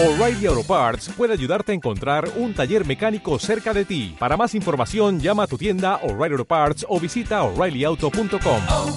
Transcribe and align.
O'Reilly 0.00 0.46
Auto 0.46 0.62
Parts 0.62 1.08
puede 1.16 1.32
ayudarte 1.32 1.72
a 1.72 1.74
encontrar 1.74 2.28
un 2.36 2.54
taller 2.54 2.86
mecánico 2.86 3.36
cerca 3.40 3.74
de 3.74 3.84
ti. 3.84 4.14
Para 4.16 4.36
más 4.36 4.54
información, 4.54 5.18
llama 5.18 5.42
a 5.42 5.46
tu 5.48 5.58
tienda 5.58 5.96
O'Reilly 6.04 6.34
Auto 6.34 6.44
Parts 6.44 6.86
o 6.88 7.00
visita 7.00 7.42
oreillyauto.com. 7.42 8.62
oh, 8.68 8.96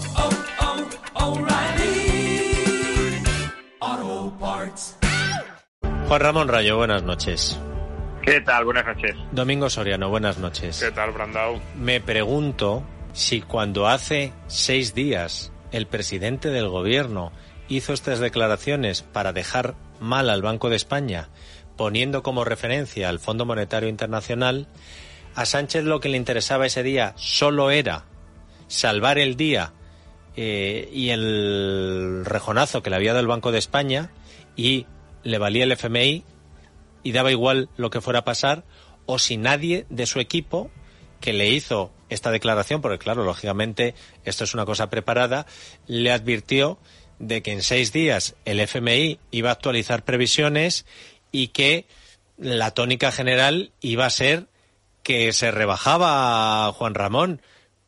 oh, 1.15 1.31
O'Reilly 1.31 2.53
Auto 3.79 4.37
Parts. 4.39 4.97
Juan 6.07 6.21
Ramón 6.21 6.47
Rayo, 6.47 6.78
buenas 6.78 7.02
noches. 7.02 7.60
¿Qué 8.22 8.40
tal? 8.42 8.65
Buenas 8.65 8.86
noches. 8.86 9.15
Domingo 9.31 9.72
Soriano, 9.72 10.08
buenas 10.10 10.38
noches. 10.38 10.79
¿Qué 10.79 10.92
tal, 10.92 11.13
Brandao? 11.13 11.60
Me 11.79 11.99
pregunto 11.99 12.83
si 13.12 13.42
cuando 13.42 13.88
hace 13.88 14.33
seis 14.46 14.94
días 14.94 15.52
el 15.72 15.88
presidente 15.88 16.49
del 16.49 16.70
gobierno 16.70 17.31
hizo 17.70 17.91
estas 17.91 18.20
declaraciones 18.20 19.02
para 19.02 19.34
dejar 19.34 19.73
mal 20.02 20.30
al 20.30 20.41
Banco 20.41 20.70
de 20.70 20.76
España, 20.76 21.30
poniendo 21.77 22.23
como 22.23 22.44
referencia 22.44 23.08
al 23.08 23.20
Fondo 23.20 23.46
Monetario 23.46 23.88
Internacional, 23.88 24.68
a 25.36 25.46
Sánchez 25.46 25.86
lo 25.86 26.02
que 26.02 26.09
le 26.09 26.18
interesaba 26.18 26.66
ese 26.66 26.84
día 26.84 27.14
solo 27.16 27.72
era 27.72 28.06
salvar 28.68 29.18
el 29.18 29.38
día 29.38 29.73
eh, 30.36 30.90
y 30.94 31.09
el 31.09 32.23
rejonazo 32.26 32.82
que 32.82 32.90
le 32.90 32.98
había 32.98 33.12
dado 33.12 33.22
el 33.22 33.28
Banco 33.28 33.52
de 33.52 33.59
España 33.59 34.12
y 34.56 34.88
le 35.23 35.38
valía 35.38 35.64
el 35.64 35.72
FMI 35.72 36.23
y 37.04 37.12
daba 37.12 37.31
igual 37.31 37.70
lo 37.78 37.90
que 37.90 38.02
fuera 38.02 38.20
a 38.20 38.26
pasar, 38.26 38.64
o 39.06 39.20
si 39.20 39.38
nadie 39.38 39.86
de 39.90 40.06
su 40.06 40.20
equipo 40.20 40.70
que 41.20 41.34
le 41.34 41.50
hizo 41.50 41.92
esta 42.09 42.31
declaración, 42.31 42.81
porque 42.81 42.98
claro, 42.98 43.23
lógicamente 43.23 43.95
esto 44.23 44.44
es 44.44 44.54
una 44.54 44.66
cosa 44.66 44.90
preparada, 44.90 45.45
le 45.88 46.12
advirtió 46.12 46.78
de 47.21 47.43
que 47.43 47.52
en 47.52 47.61
seis 47.61 47.93
días 47.93 48.35
el 48.45 48.59
FMI 48.59 49.20
iba 49.30 49.49
a 49.49 49.53
actualizar 49.53 50.03
previsiones 50.03 50.85
y 51.31 51.49
que 51.49 51.85
la 52.38 52.71
tónica 52.71 53.11
general 53.11 53.71
iba 53.80 54.05
a 54.05 54.09
ser 54.09 54.45
que 55.03 55.31
se 55.31 55.52
rebajaba 55.52 56.72
Juan 56.73 56.95
Ramón. 56.95 57.41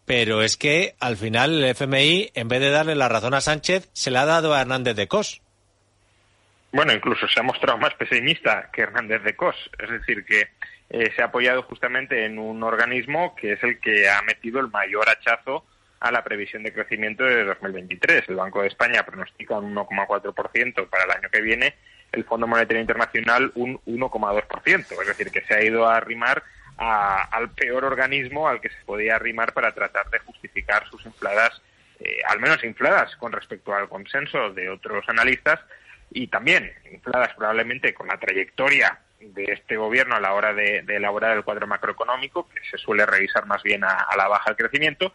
Pero 0.06 0.42
es 0.42 0.58
que 0.58 0.96
al 1.00 1.18
final 1.18 1.64
el 1.64 1.70
FMI, 1.76 2.32
en 2.36 2.48
vez 2.48 2.60
de 2.60 2.70
darle 2.70 2.96
la 2.96 3.10
razón 3.10 3.34
a 3.34 3.42
Sánchez, 3.42 3.90
se 3.94 4.12
la 4.12 4.22
ha 4.22 4.26
dado 4.26 4.54
a 4.54 4.62
Hernández 4.62 4.96
de 4.96 5.08
Cos. 5.08 5.42
Bueno, 6.72 6.94
incluso 6.94 7.28
se 7.28 7.40
ha 7.40 7.44
mostrado 7.44 7.78
más 7.78 7.94
pesimista 7.96 8.70
que 8.72 8.82
Hernández 8.82 9.24
de 9.24 9.36
Cos. 9.36 9.56
Es 9.80 9.90
decir, 9.90 10.26
que 10.26 10.50
eh, 10.90 11.12
se 11.16 11.22
ha 11.22 11.26
apoyado 11.26 11.64
justamente 11.64 12.26
en 12.26 12.38
un 12.38 12.62
organismo 12.64 13.36
que 13.36 13.54
es 13.54 13.64
el 13.64 13.80
que 13.80 14.10
ha 14.10 14.22
metido 14.24 14.60
el 14.60 14.68
mayor 14.70 15.08
hachazo 15.10 15.66
a 16.04 16.12
la 16.12 16.22
previsión 16.22 16.64
de 16.64 16.74
crecimiento 16.74 17.24
de 17.24 17.46
2023. 17.46 18.28
El 18.28 18.36
Banco 18.36 18.62
de 18.62 18.68
España 18.68 19.06
pronostica 19.06 19.58
un 19.58 19.74
1,4% 19.74 20.90
para 20.90 21.06
el 21.06 21.12
año 21.12 21.30
que 21.32 21.42
viene, 21.42 21.76
el 22.12 22.26
Fondo 22.26 22.46
Monetario 22.46 22.82
Internacional 22.82 23.54
un 23.56 23.80
1,2%. 23.86 25.02
Es 25.02 25.08
decir, 25.08 25.32
que 25.32 25.42
se 25.46 25.54
ha 25.56 25.64
ido 25.64 25.88
a 25.88 25.96
arrimar 25.96 26.44
a, 26.78 27.24
al 27.24 27.52
peor 27.52 27.86
organismo 27.86 28.50
al 28.50 28.60
que 28.60 28.68
se 28.68 28.84
podía 28.86 29.16
arrimar 29.16 29.54
para 29.54 29.72
tratar 29.72 30.10
de 30.10 30.20
justificar 30.20 30.86
sus 30.90 31.06
infladas, 31.06 31.62
eh, 32.02 32.18
al 32.28 32.42
menos 32.42 32.62
infladas 32.66 33.16
con 33.16 33.32
respecto 33.32 33.74
al 33.74 33.88
consenso 33.88 34.52
de 34.52 34.70
otros 34.70 35.08
analistas 35.08 35.62
y 36.12 36.28
también 36.28 36.70
infladas 36.92 37.34
probablemente 37.36 37.94
con 37.94 38.08
la 38.08 38.18
trayectoria 38.18 39.00
de 39.22 39.46
este 39.46 39.78
gobierno 39.78 40.16
a 40.16 40.20
la 40.20 40.34
hora 40.34 40.54
de, 40.54 40.80
elaborar 40.80 41.38
el 41.38 41.46
cuadro 41.46 41.66
macroeconómico, 41.66 42.50
que 42.50 42.60
se 42.70 42.78
suele 42.78 43.06
revisar 43.06 43.46
más 43.46 43.64
bien 43.64 43.86
a, 43.86 44.00
a 44.02 44.18
la 44.18 44.28
baja 44.28 44.50
el 44.50 44.58
crecimiento, 44.58 45.14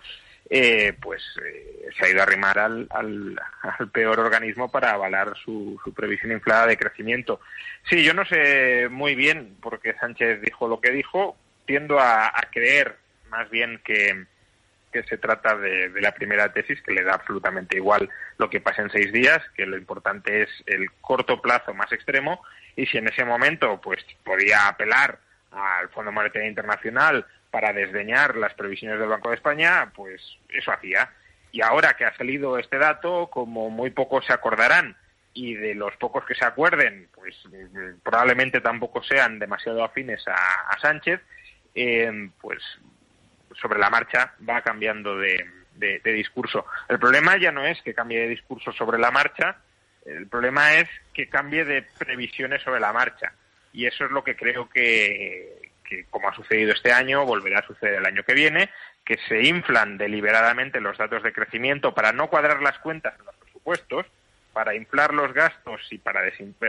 eh, 0.51 0.95
pues 1.01 1.23
eh, 1.45 1.89
se 1.99 2.07
ha 2.07 2.11
ido 2.11 2.21
a 2.21 2.23
arrimar 2.23 2.59
al, 2.59 2.87
al, 2.91 3.41
al, 3.63 3.91
peor 3.91 4.19
organismo 4.21 4.71
para 4.71 4.93
avalar 4.93 5.37
su, 5.45 5.81
previsión 5.95 6.33
inflada 6.33 6.67
de 6.67 6.79
crecimiento. 6.79 7.41
Sí, 7.89 8.03
yo 8.03 8.15
no 8.15 8.25
sé 8.25 8.89
muy 8.91 9.15
bien 9.15 9.57
por 9.61 9.81
qué 9.81 9.95
Sánchez 9.95 10.41
dijo 10.41 10.69
lo 10.69 10.81
que 10.81 10.91
dijo. 10.91 11.37
Tiendo 11.67 11.99
a, 11.99 12.29
a 12.29 12.49
creer 12.51 12.97
más 13.29 13.51
bien 13.51 13.79
que, 13.85 14.25
que 14.91 15.03
se 15.03 15.19
trata 15.19 15.55
de, 15.55 15.91
de, 15.91 16.01
la 16.01 16.13
primera 16.13 16.51
tesis, 16.51 16.81
que 16.81 16.95
le 16.95 17.05
da 17.05 17.15
absolutamente 17.15 17.77
igual 17.77 18.09
lo 18.39 18.49
que 18.49 18.61
pase 18.61 18.81
en 18.81 18.91
seis 18.91 19.13
días, 19.13 19.43
que 19.55 19.67
lo 19.67 19.77
importante 19.77 20.43
es 20.43 20.49
el 20.65 20.91
corto 21.03 21.43
plazo 21.43 21.75
más 21.75 21.93
extremo, 21.93 22.43
y 22.75 22.87
si 22.87 22.97
en 22.97 23.09
ese 23.09 23.25
momento 23.25 23.81
pues 23.83 24.03
podía 24.25 24.69
apelar 24.69 25.19
al 25.51 25.89
Fondo 25.91 26.13
Monetario 26.13 26.49
Internacional 26.49 27.27
para 27.51 27.73
desdeñar 27.73 28.37
las 28.37 28.55
previsiones 28.55 28.99
del 28.99 29.09
Banco 29.09 29.31
de 29.31 29.37
España, 29.37 29.91
pues 29.95 30.23
eso 30.49 30.73
hacía. 30.73 31.11
Y 31.51 31.63
ahora 31.63 31.95
que 31.95 32.05
ha 32.05 32.17
salido 32.17 32.59
este 32.59 32.79
dato, 32.79 33.29
como 33.31 33.71
muy 33.71 33.91
pocos 33.91 34.27
se 34.27 34.33
acordarán, 34.33 34.97
y 35.35 35.55
de 35.55 35.75
los 35.75 35.95
pocos 35.97 36.25
que 36.25 36.35
se 36.35 36.45
acuerden, 36.45 37.09
pues 37.15 37.37
probablemente 38.03 38.61
tampoco 38.61 39.03
sean 39.03 39.39
demasiado 39.39 39.85
afines 39.85 40.27
a, 40.27 40.77
Sánchez, 40.81 41.21
eh, 41.75 42.31
pues 42.41 42.61
sobre 43.61 43.79
la 43.79 43.91
marcha 43.91 44.35
va 44.49 44.63
cambiando 44.63 45.17
de, 45.17 45.47
discurso. 46.05 46.67
El 46.89 46.99
problema 46.99 47.37
ya 47.37 47.53
no 47.53 47.65
es 47.65 47.81
que 47.83 47.95
cambie 47.95 48.21
de 48.21 48.29
discurso 48.29 48.73
sobre 48.73 48.99
la 48.99 49.13
marcha, 49.13 49.59
el 50.05 50.27
problema 50.27 50.75
es 50.75 50.89
que 51.13 51.29
cambie 51.29 51.65
de 51.65 51.83
previsiones 51.83 52.63
sobre 52.63 52.81
la 52.81 52.93
marcha. 52.93 53.33
Y 53.73 53.87
eso 53.87 54.07
es 54.07 54.11
lo 54.11 54.25
que 54.25 54.35
creo 54.35 54.69
que, 54.69 55.68
que, 55.89 56.05
como 56.11 56.29
ha 56.29 56.35
sucedido 56.35 56.73
este 56.73 56.93
año, 56.93 57.25
volverá 57.25 57.61
a 57.61 57.67
suceder 57.67 57.95
el 57.95 58.07
año 58.07 58.23
que 58.23 58.35
viene, 58.35 58.71
que 59.05 59.19
se 59.29 59.43
inflan 59.43 59.97
deliberadamente 59.97 60.81
los 60.81 60.99
datos 60.99 61.23
de 61.23 61.33
crecimiento 61.33 61.95
para 61.95 62.13
no 62.13 62.29
cuadrar 62.29 62.61
las 62.63 62.79
cuentas 62.79 63.15
en 63.19 63.25
los 63.27 63.37
presupuestos, 63.37 64.07
para 64.53 64.75
inflar 64.75 65.15
los 65.15 65.33
gastos 65.33 65.81
y 65.91 65.99
para, 65.99 66.21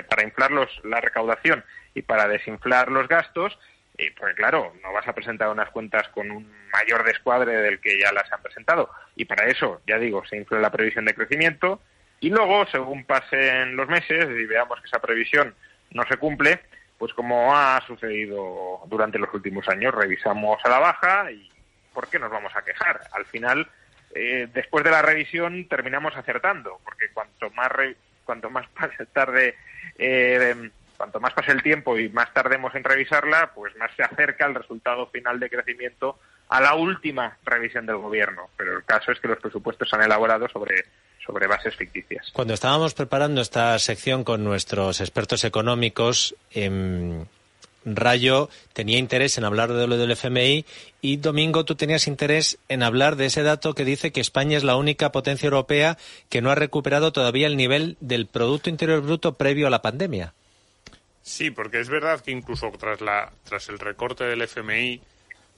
para 0.07 0.23
inflar 0.23 0.51
los, 0.51 0.69
la 0.83 1.01
recaudación 1.01 1.63
y 1.93 2.01
para 2.01 2.27
desinflar 2.27 2.91
los 2.91 3.07
gastos, 3.07 3.57
eh, 3.97 4.13
porque 4.17 4.35
claro, 4.35 4.73
no 4.81 4.93
vas 4.93 5.07
a 5.07 5.13
presentar 5.13 5.49
unas 5.49 5.69
cuentas 5.71 6.07
con 6.09 6.31
un 6.31 6.49
mayor 6.71 7.03
descuadre 7.03 7.57
del 7.57 7.79
que 7.79 7.99
ya 7.99 8.13
las 8.13 8.31
han 8.31 8.41
presentado. 8.41 8.89
Y 9.15 9.25
para 9.25 9.47
eso, 9.47 9.81
ya 9.85 9.97
digo, 9.97 10.25
se 10.25 10.37
infla 10.37 10.59
la 10.59 10.71
previsión 10.71 11.05
de 11.05 11.15
crecimiento 11.15 11.81
y 12.21 12.29
luego, 12.29 12.65
según 12.67 13.05
pasen 13.05 13.75
los 13.75 13.87
meses 13.87 14.25
y 14.29 14.45
veamos 14.45 14.79
que 14.81 14.87
esa 14.87 14.99
previsión 14.99 15.55
no 15.91 16.03
se 16.03 16.17
cumple, 16.17 16.61
pues 16.99 17.13
como 17.13 17.55
ha 17.55 17.81
sucedido 17.87 18.81
durante 18.87 19.17
los 19.17 19.33
últimos 19.33 19.67
años, 19.69 19.95
revisamos 19.95 20.59
a 20.63 20.69
la 20.69 20.79
baja 20.79 21.31
y 21.31 21.49
¿por 21.93 22.07
qué 22.09 22.19
nos 22.19 22.29
vamos 22.29 22.55
a 22.55 22.61
quejar? 22.61 23.01
Al 23.13 23.25
final, 23.25 23.67
eh, 24.13 24.47
después 24.53 24.83
de 24.83 24.91
la 24.91 25.01
revisión 25.01 25.67
terminamos 25.67 26.15
acertando, 26.15 26.79
porque 26.83 27.09
cuanto 27.13 27.49
más 27.51 27.71
re 27.71 27.95
cuanto 28.25 28.49
más 28.51 28.67
tarde 29.13 29.55
eh, 29.97 30.69
cuanto 30.99 31.21
más 31.21 31.33
pase 31.33 31.53
el 31.53 31.63
tiempo 31.63 31.97
y 31.97 32.09
más 32.09 32.33
tardemos 32.33 32.75
en 32.75 32.83
revisarla, 32.83 33.51
pues 33.55 33.73
más 33.77 33.89
se 33.95 34.03
acerca 34.03 34.45
el 34.45 34.55
resultado 34.55 35.07
final 35.07 35.39
de 35.39 35.49
crecimiento 35.49 36.19
a 36.49 36.59
la 36.59 36.75
última 36.75 37.37
revisión 37.45 37.85
del 37.85 37.95
gobierno. 37.95 38.49
Pero 38.57 38.75
el 38.75 38.83
caso 38.83 39.13
es 39.13 39.19
que 39.21 39.29
los 39.29 39.39
presupuestos 39.39 39.89
se 39.89 39.95
han 39.95 40.03
elaborado 40.03 40.49
sobre, 40.49 40.83
sobre 41.29 41.45
bases 41.45 41.75
ficticias. 41.75 42.31
Cuando 42.33 42.55
estábamos 42.55 42.95
preparando 42.95 43.39
esta 43.41 43.77
sección 43.77 44.23
con 44.23 44.43
nuestros 44.43 44.99
expertos 44.99 45.43
económicos, 45.43 46.35
eh, 46.55 47.23
Rayo 47.85 48.49
tenía 48.73 48.97
interés 48.97 49.37
en 49.37 49.45
hablar 49.45 49.71
de 49.71 49.85
lo 49.85 49.97
del 49.97 50.11
FMI 50.11 50.65
y 51.01 51.17
Domingo 51.17 51.65
tú 51.65 51.75
tenías 51.75 52.07
interés 52.07 52.57
en 52.67 52.81
hablar 52.81 53.15
de 53.15 53.27
ese 53.27 53.43
dato 53.43 53.75
que 53.75 53.85
dice 53.85 54.11
que 54.11 54.21
España 54.21 54.57
es 54.57 54.63
la 54.63 54.75
única 54.75 55.11
potencia 55.11 55.45
europea 55.45 55.97
que 56.29 56.41
no 56.41 56.49
ha 56.49 56.55
recuperado 56.55 57.13
todavía 57.13 57.45
el 57.45 57.57
nivel 57.57 57.95
del 57.99 58.25
Producto 58.25 58.69
Interior 58.69 59.01
Bruto 59.01 59.35
previo 59.35 59.67
a 59.67 59.69
la 59.69 59.83
pandemia. 59.83 60.33
Sí, 61.21 61.51
porque 61.51 61.79
es 61.79 61.89
verdad 61.89 62.21
que 62.21 62.31
incluso 62.31 62.71
tras, 62.71 63.01
la, 63.01 63.31
tras 63.43 63.69
el 63.69 63.77
recorte 63.77 64.23
del 64.23 64.41
FMI, 64.41 64.99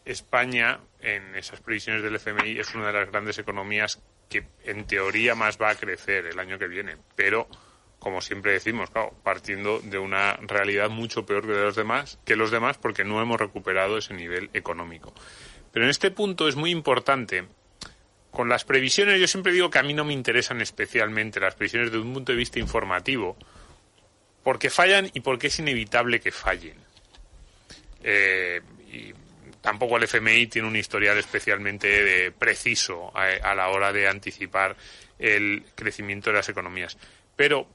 España, 0.04 0.80
en 1.00 1.36
esas 1.36 1.62
previsiones 1.62 2.04
del 2.04 2.16
FMI, 2.16 2.60
es 2.60 2.76
una 2.76 2.88
de 2.88 2.94
las 2.94 3.10
grandes 3.10 3.38
economías 3.40 4.00
que 4.32 4.46
en 4.64 4.86
teoría 4.86 5.36
más 5.36 5.62
va 5.62 5.70
a 5.70 5.76
crecer 5.76 6.26
el 6.26 6.40
año 6.40 6.58
que 6.58 6.68
viene. 6.68 6.96
Pero, 7.16 7.48
como 8.00 8.22
siempre 8.22 8.54
decimos, 8.54 8.90
claro, 8.90 9.14
partiendo 9.24 9.82
de 9.82 10.00
una 10.00 10.38
realidad 10.38 10.90
mucho 10.90 11.26
peor 11.26 11.46
que 11.46 11.54
los 11.54 11.76
demás, 11.76 12.18
que 12.26 12.38
los 12.38 12.50
demás, 12.50 12.78
porque 12.78 13.04
no 13.04 13.22
hemos 13.22 13.40
recuperado 13.40 13.98
ese 13.98 14.14
nivel 14.14 14.50
económico. 14.54 15.14
Pero 15.74 15.86
en 15.86 15.92
este 15.92 16.12
punto 16.12 16.48
es 16.48 16.56
muy 16.56 16.72
importante. 16.72 17.44
Con 18.32 18.48
las 18.48 18.64
previsiones, 18.64 19.20
yo 19.20 19.28
siempre 19.28 19.52
digo 19.52 19.70
que 19.70 19.80
a 19.80 19.84
mí 19.84 19.94
no 19.94 20.06
me 20.06 20.14
interesan 20.14 20.62
especialmente 20.62 21.42
las 21.42 21.56
previsiones 21.56 21.92
desde 21.92 22.02
un 22.02 22.14
punto 22.14 22.32
de 22.32 22.38
vista 22.38 22.60
informativo, 22.60 23.36
porque 24.44 24.70
fallan 24.70 25.12
y 25.14 25.20
porque 25.20 25.48
es 25.48 25.60
inevitable 25.60 26.22
que 26.22 26.32
fallen. 26.32 26.78
Eh, 28.02 28.62
y 28.90 29.14
tampoco 29.62 29.98
el 29.98 30.04
FMI 30.04 30.48
tiene 30.48 30.68
un 30.68 30.76
historial 30.76 31.18
especialmente 31.18 32.26
eh, 32.28 32.32
preciso 32.32 33.12
a, 33.16 33.56
la 33.56 33.70
hora 33.70 33.94
de 33.94 34.08
anticipar 34.08 34.76
el 35.20 35.64
crecimiento 35.76 36.32
de 36.32 36.38
las 36.38 36.50
economías. 36.50 36.98
Pero 37.36 37.68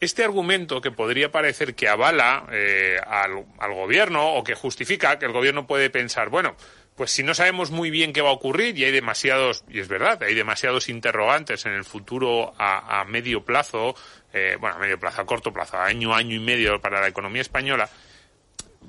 este 0.00 0.24
argumento 0.24 0.80
que 0.80 0.90
podría 0.90 1.30
parecer 1.30 1.74
que 1.74 1.88
avala 1.88 2.46
eh, 2.52 2.98
al, 3.06 3.46
al, 3.58 3.72
gobierno 3.72 4.34
o 4.34 4.44
que 4.44 4.54
justifica 4.54 5.18
que 5.18 5.26
el 5.26 5.32
gobierno 5.32 5.66
puede 5.66 5.88
pensar, 5.88 6.28
bueno, 6.28 6.56
pues 6.96 7.10
si 7.10 7.22
no 7.22 7.34
sabemos 7.34 7.70
muy 7.70 7.90
bien 7.90 8.12
qué 8.12 8.20
va 8.20 8.30
a 8.30 8.34
ocurrir 8.34 8.78
y 8.78 8.84
hay 8.84 8.92
demasiados, 8.92 9.64
y 9.68 9.80
es 9.80 9.88
verdad, 9.88 10.22
hay 10.22 10.34
demasiados 10.34 10.88
interrogantes 10.88 11.66
en 11.66 11.72
el 11.72 11.84
futuro 11.84 12.54
a, 12.56 13.04
medio 13.04 13.44
plazo, 13.44 13.96
eh, 14.32 14.56
bueno, 14.60 14.76
a 14.76 14.78
medio 14.78 14.98
plazo, 14.98 15.22
a 15.22 15.26
corto 15.26 15.52
plazo, 15.52 15.76
a 15.76 15.86
año, 15.86 16.14
año 16.14 16.36
y 16.36 16.40
medio 16.40 16.80
para 16.80 17.00
la 17.00 17.08
economía 17.08 17.42
española, 17.42 17.88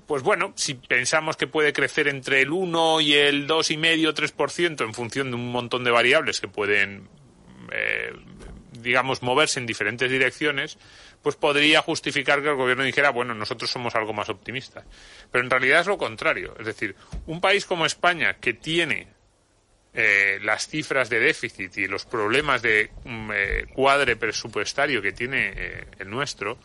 pues 0.08 0.24
bueno, 0.24 0.54
si 0.56 0.76
pensamos 0.76 1.38
que 1.38 1.48
puede 1.48 1.74
crecer 1.74 2.08
entre 2.08 2.42
el 2.42 2.52
1 2.52 3.02
y 3.02 3.14
el 3.14 3.48
2,5 3.48 4.14
3% 4.14 4.84
en 4.84 4.94
función 4.94 5.30
de 5.30 5.36
un 5.36 5.52
montón 5.52 5.84
de 5.84 5.92
variables 5.92 6.40
que 6.40 6.48
pueden, 6.48 7.08
eh, 7.72 8.14
digamos, 8.72 9.22
moverse 9.24 9.60
en 9.60 9.66
diferentes 9.66 10.10
direcciones, 10.10 10.78
pues 11.22 11.36
podría 11.36 11.82
justificar 11.82 12.44
que 12.44 12.50
el 12.50 12.56
gobierno 12.56 12.84
dijera, 12.84 13.10
bueno, 13.10 13.34
nosotros 13.34 13.72
somos 13.72 13.96
algo 13.96 14.14
más 14.14 14.30
optimistas. 14.30 14.86
Pero 15.32 15.44
en 15.44 15.50
realidad 15.50 15.82
es 15.82 15.88
lo 15.88 15.98
contrario. 15.98 16.56
Es 16.60 16.68
decir, 16.68 16.96
un 17.26 17.42
país 17.42 17.66
como 17.66 17.88
España, 17.88 18.36
que 18.36 18.54
tiene 18.54 19.08
eh, 19.98 20.40
las 20.44 20.68
cifras 20.68 21.10
de 21.10 21.22
déficit 21.22 21.78
y 21.78 21.88
los 21.88 22.06
problemas 22.06 22.62
de 22.62 22.92
mm, 23.06 23.32
eh, 23.34 23.66
cuadre 23.74 24.18
presupuestario 24.18 25.02
que 25.02 25.14
tiene 25.14 25.54
eh, 25.56 25.88
el 26.00 26.10
nuestro, 26.10 26.60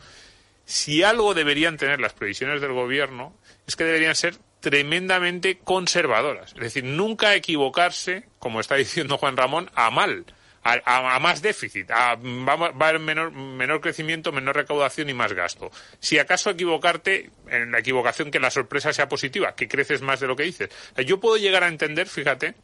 si 0.70 1.02
algo 1.02 1.34
deberían 1.34 1.76
tener 1.76 2.00
las 2.00 2.12
previsiones 2.12 2.60
del 2.60 2.72
gobierno 2.72 3.36
es 3.66 3.74
que 3.74 3.84
deberían 3.84 4.14
ser 4.14 4.36
tremendamente 4.60 5.58
conservadoras. 5.58 6.52
Es 6.52 6.60
decir, 6.60 6.84
nunca 6.84 7.34
equivocarse, 7.34 8.28
como 8.38 8.60
está 8.60 8.76
diciendo 8.76 9.18
Juan 9.18 9.36
Ramón, 9.36 9.70
a 9.74 9.90
mal 9.90 10.26
a, 10.62 11.18
más 11.18 11.42
déficit, 11.42 11.90
a, 11.90 12.16
va, 12.16 12.66
a 12.66 12.88
haber 12.88 13.00
menor, 13.00 13.32
menor 13.32 13.80
crecimiento, 13.80 14.30
menor 14.30 14.56
recaudación 14.56 15.08
y 15.08 15.14
más 15.14 15.32
gasto. 15.32 15.70
Si 15.98 16.18
acaso 16.18 16.50
equivocarte, 16.50 17.30
en 17.48 17.72
la 17.72 17.78
equivocación 17.78 18.30
que 18.30 18.38
la 18.38 18.50
sorpresa 18.50 18.92
sea 18.92 19.08
positiva, 19.08 19.54
que 19.54 19.68
creces 19.68 20.02
más 20.02 20.20
de 20.20 20.26
lo 20.26 20.36
que 20.36 20.42
dices. 20.44 20.68
Yo 21.06 21.18
puedo 21.18 21.36
llegar 21.36 21.64
a 21.64 21.68
entender, 21.68 22.06
fíjate, 22.06 22.54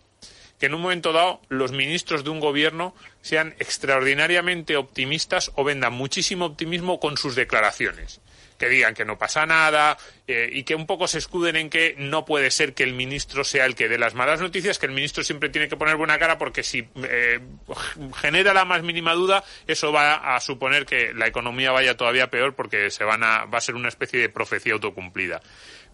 que 0.59 0.67
en 0.67 0.75
un 0.75 0.83
momento 0.83 1.13
dado 1.13 1.41
los 1.49 1.73
ministros 1.73 2.25
de 2.25 2.31
un 2.31 2.41
gobierno 2.41 2.95
sean 3.21 3.55
extraordinariamente 3.59 4.77
optimistas 4.77 5.53
o 5.55 5.65
vendan 5.65 5.93
muchísimo 5.93 6.47
optimismo 6.47 7.01
con 7.01 7.17
sus 7.17 7.35
declaraciones 7.35 8.21
que 8.59 8.69
digan 8.69 8.95
que 8.95 9.05
no 9.05 9.19
pasa 9.19 9.47
nada 9.47 9.97
eh, 10.27 10.49
y 10.53 10.65
que 10.65 10.75
un 10.75 10.87
poco 10.87 11.07
se 11.09 11.19
escuden 11.19 11.57
en 11.57 11.71
que 11.71 11.95
no 11.99 12.25
puede 12.25 12.51
ser 12.51 12.75
que 12.75 12.83
el 12.83 12.95
ministro 12.95 13.45
sea 13.45 13.67
el 13.67 13.75
que 13.75 13.89
dé 13.89 13.99
las 13.99 14.15
malas 14.15 14.41
noticias, 14.41 14.79
que 14.79 14.87
el 14.87 14.93
ministro 14.93 15.23
siempre 15.23 15.49
tiene 15.49 15.69
que 15.69 15.77
poner 15.77 15.97
buena 15.97 16.19
cara 16.19 16.39
porque 16.39 16.63
si 16.63 16.89
eh, 17.03 17.41
genera 18.21 18.55
la 18.55 18.65
más 18.65 18.83
mínima 18.83 19.15
duda, 19.15 19.45
eso 19.67 19.93
va 19.93 20.37
a 20.37 20.41
suponer 20.41 20.87
que 20.87 21.13
la 21.15 21.27
economía 21.27 21.73
vaya 21.73 21.97
todavía 21.97 22.31
peor 22.31 22.55
porque 22.55 22.91
se 22.91 23.05
van 23.05 23.23
a, 23.23 23.45
va 23.45 23.59
a 23.59 23.63
ser 23.63 23.75
una 23.75 23.89
especie 23.89 24.21
de 24.21 24.29
profecía 24.29 24.73
autocumplida. 24.73 25.43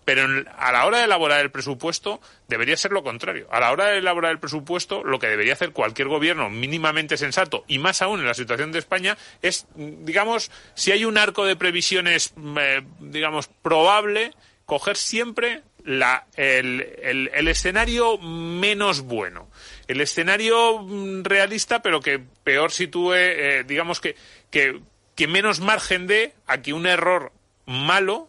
Pero 0.04 0.26
a 0.56 0.72
la 0.72 0.87
hora 0.87 0.99
de 0.99 1.04
elaborar 1.04 1.40
el 1.40 1.50
presupuesto 1.50 2.20
debería 2.49 2.76
ser 2.76 2.93
lo 2.93 3.02
contrario. 3.02 3.46
A 3.50 3.60
la 3.60 3.70
hora 3.70 3.87
de 3.87 3.99
elaborar 3.99 4.32
el 4.32 4.38
presupuesto, 4.38 5.04
lo 5.04 5.19
que 5.19 5.28
debería 5.28 5.52
hacer 5.52 5.72
cualquier 5.72 6.08
gobierno 6.08 6.50
mínimamente 6.50 7.16
sensato, 7.16 7.64
y 7.69 7.78
más 7.78 8.02
aún 8.02 8.20
en 8.20 8.26
la 8.26 8.34
situación 8.34 8.72
de 8.72 8.78
España, 8.78 9.16
es, 9.43 9.66
digamos, 9.76 10.50
si 10.75 10.93
hay 10.93 11.04
un 11.04 11.19
arco 11.19 11.44
de 11.44 11.56
previsiones, 11.56 12.34
eh, 12.58 12.82
digamos, 13.00 13.49
probable, 13.62 14.32
coger 14.66 14.96
siempre 14.96 15.62
la, 15.84 16.26
el, 16.37 17.28
el, 17.32 17.48
escenario 17.48 18.19
menos 18.19 19.02
bueno. 19.02 19.50
El 19.88 20.00
escenario 20.00 20.78
mm, 20.78 21.25
realista, 21.25 21.82
pero 21.82 22.00
que 22.00 22.20
peor 22.44 22.72
sitúe, 22.72 23.14
eh, 23.14 23.64
digamos, 23.66 24.00
que, 24.00 24.16
que, 24.50 24.81
que 25.14 25.26
menos 25.26 25.60
margen 25.60 26.06
dé 26.06 26.34
a 26.46 26.62
que 26.62 26.72
un 26.72 26.87
error 26.87 27.32
malo 27.66 28.28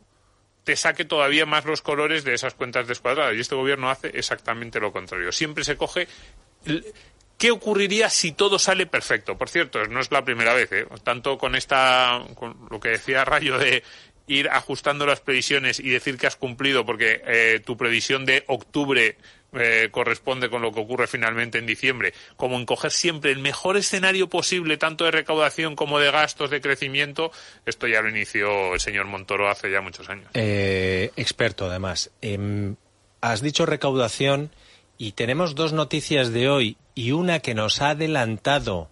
te 0.63 0.75
saque 0.75 1.05
todavía 1.05 1.45
más 1.45 1.65
los 1.65 1.81
colores 1.81 2.23
de 2.23 2.33
esas 2.33 2.53
cuentas 2.53 2.87
descuadradas. 2.87 3.35
Y 3.35 3.39
este 3.39 3.55
gobierno 3.55 3.89
hace 3.89 4.11
exactamente 4.13 4.79
lo 4.79 4.91
contrario. 4.91 5.31
Siempre 5.31 5.63
se 5.63 5.77
coge. 5.77 6.07
¿Qué 7.37 7.51
ocurriría 7.51 8.09
si 8.09 8.31
todo 8.31 8.57
sale 8.57 8.85
perfecto? 8.85 9.37
Por 9.37 9.49
cierto, 9.49 9.83
no 9.85 9.99
es 9.99 10.11
la 10.11 10.23
primera 10.23 10.53
vez, 10.53 10.71
¿eh? 10.71 10.85
tanto 11.03 11.37
con 11.37 11.55
esta, 11.55 12.23
con 12.35 12.67
lo 12.69 12.79
que 12.79 12.89
decía 12.89 13.25
Rayo 13.25 13.57
de 13.57 13.83
ir 14.27 14.47
ajustando 14.49 15.05
las 15.05 15.19
previsiones 15.19 15.79
y 15.79 15.89
decir 15.89 16.17
que 16.17 16.27
has 16.27 16.37
cumplido 16.37 16.85
porque 16.85 17.21
eh, 17.25 17.61
tu 17.65 17.75
previsión 17.75 18.25
de 18.25 18.45
octubre 18.47 19.17
eh, 19.53 19.89
corresponde 19.91 20.49
con 20.49 20.61
lo 20.61 20.71
que 20.71 20.79
ocurre 20.79 21.07
finalmente 21.07 21.57
en 21.57 21.65
diciembre, 21.65 22.13
como 22.35 22.57
en 22.57 22.65
coger 22.65 22.91
siempre 22.91 23.31
el 23.31 23.39
mejor 23.39 23.77
escenario 23.77 24.29
posible, 24.29 24.77
tanto 24.77 25.05
de 25.05 25.11
recaudación 25.11 25.75
como 25.75 25.99
de 25.99 26.11
gastos 26.11 26.49
de 26.49 26.61
crecimiento, 26.61 27.31
esto 27.65 27.87
ya 27.87 28.01
lo 28.01 28.09
inició 28.09 28.73
el 28.73 28.79
señor 28.79 29.05
Montoro 29.05 29.49
hace 29.49 29.71
ya 29.71 29.81
muchos 29.81 30.09
años. 30.09 30.29
Eh, 30.33 31.11
experto, 31.15 31.67
además. 31.67 32.11
Em, 32.21 32.75
has 33.21 33.41
dicho 33.41 33.65
recaudación 33.65 34.51
y 34.97 35.13
tenemos 35.13 35.55
dos 35.55 35.73
noticias 35.73 36.31
de 36.31 36.49
hoy 36.49 36.77
y 36.95 37.11
una 37.11 37.39
que 37.39 37.53
nos 37.53 37.81
ha 37.81 37.91
adelantado 37.91 38.89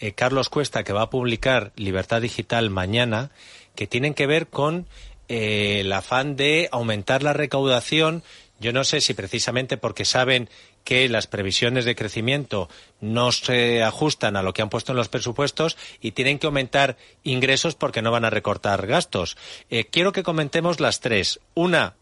eh, 0.00 0.12
Carlos 0.12 0.48
Cuesta, 0.48 0.84
que 0.84 0.92
va 0.92 1.02
a 1.02 1.10
publicar 1.10 1.72
Libertad 1.76 2.22
Digital 2.22 2.70
mañana, 2.70 3.30
que 3.74 3.86
tienen 3.86 4.14
que 4.14 4.26
ver 4.26 4.46
con 4.46 4.86
el 5.28 5.92
afán 5.92 6.36
de 6.36 6.68
aumentar 6.72 7.22
la 7.22 7.32
recaudación 7.32 8.22
yo 8.60 8.72
no 8.72 8.84
sé 8.84 9.00
si 9.00 9.14
precisamente 9.14 9.76
porque 9.76 10.04
saben 10.04 10.48
que 10.84 11.08
las 11.08 11.26
previsiones 11.26 11.84
de 11.84 11.94
crecimiento 11.94 12.68
no 13.00 13.30
se 13.32 13.82
ajustan 13.82 14.36
a 14.36 14.42
lo 14.42 14.52
que 14.52 14.62
han 14.62 14.70
puesto 14.70 14.92
en 14.92 14.96
los 14.96 15.08
presupuestos 15.08 15.76
y 16.00 16.12
tienen 16.12 16.38
que 16.38 16.46
aumentar 16.46 16.96
ingresos 17.22 17.74
porque 17.74 18.02
no 18.02 18.10
van 18.10 18.24
a 18.24 18.30
recortar 18.30 18.86
gastos. 18.86 19.36
Eh, 19.70 19.84
quiero 19.84 20.12
que 20.12 20.22
comentemos 20.22 20.80
las 20.80 21.00
tres. 21.00 21.40
Una, 21.54 21.94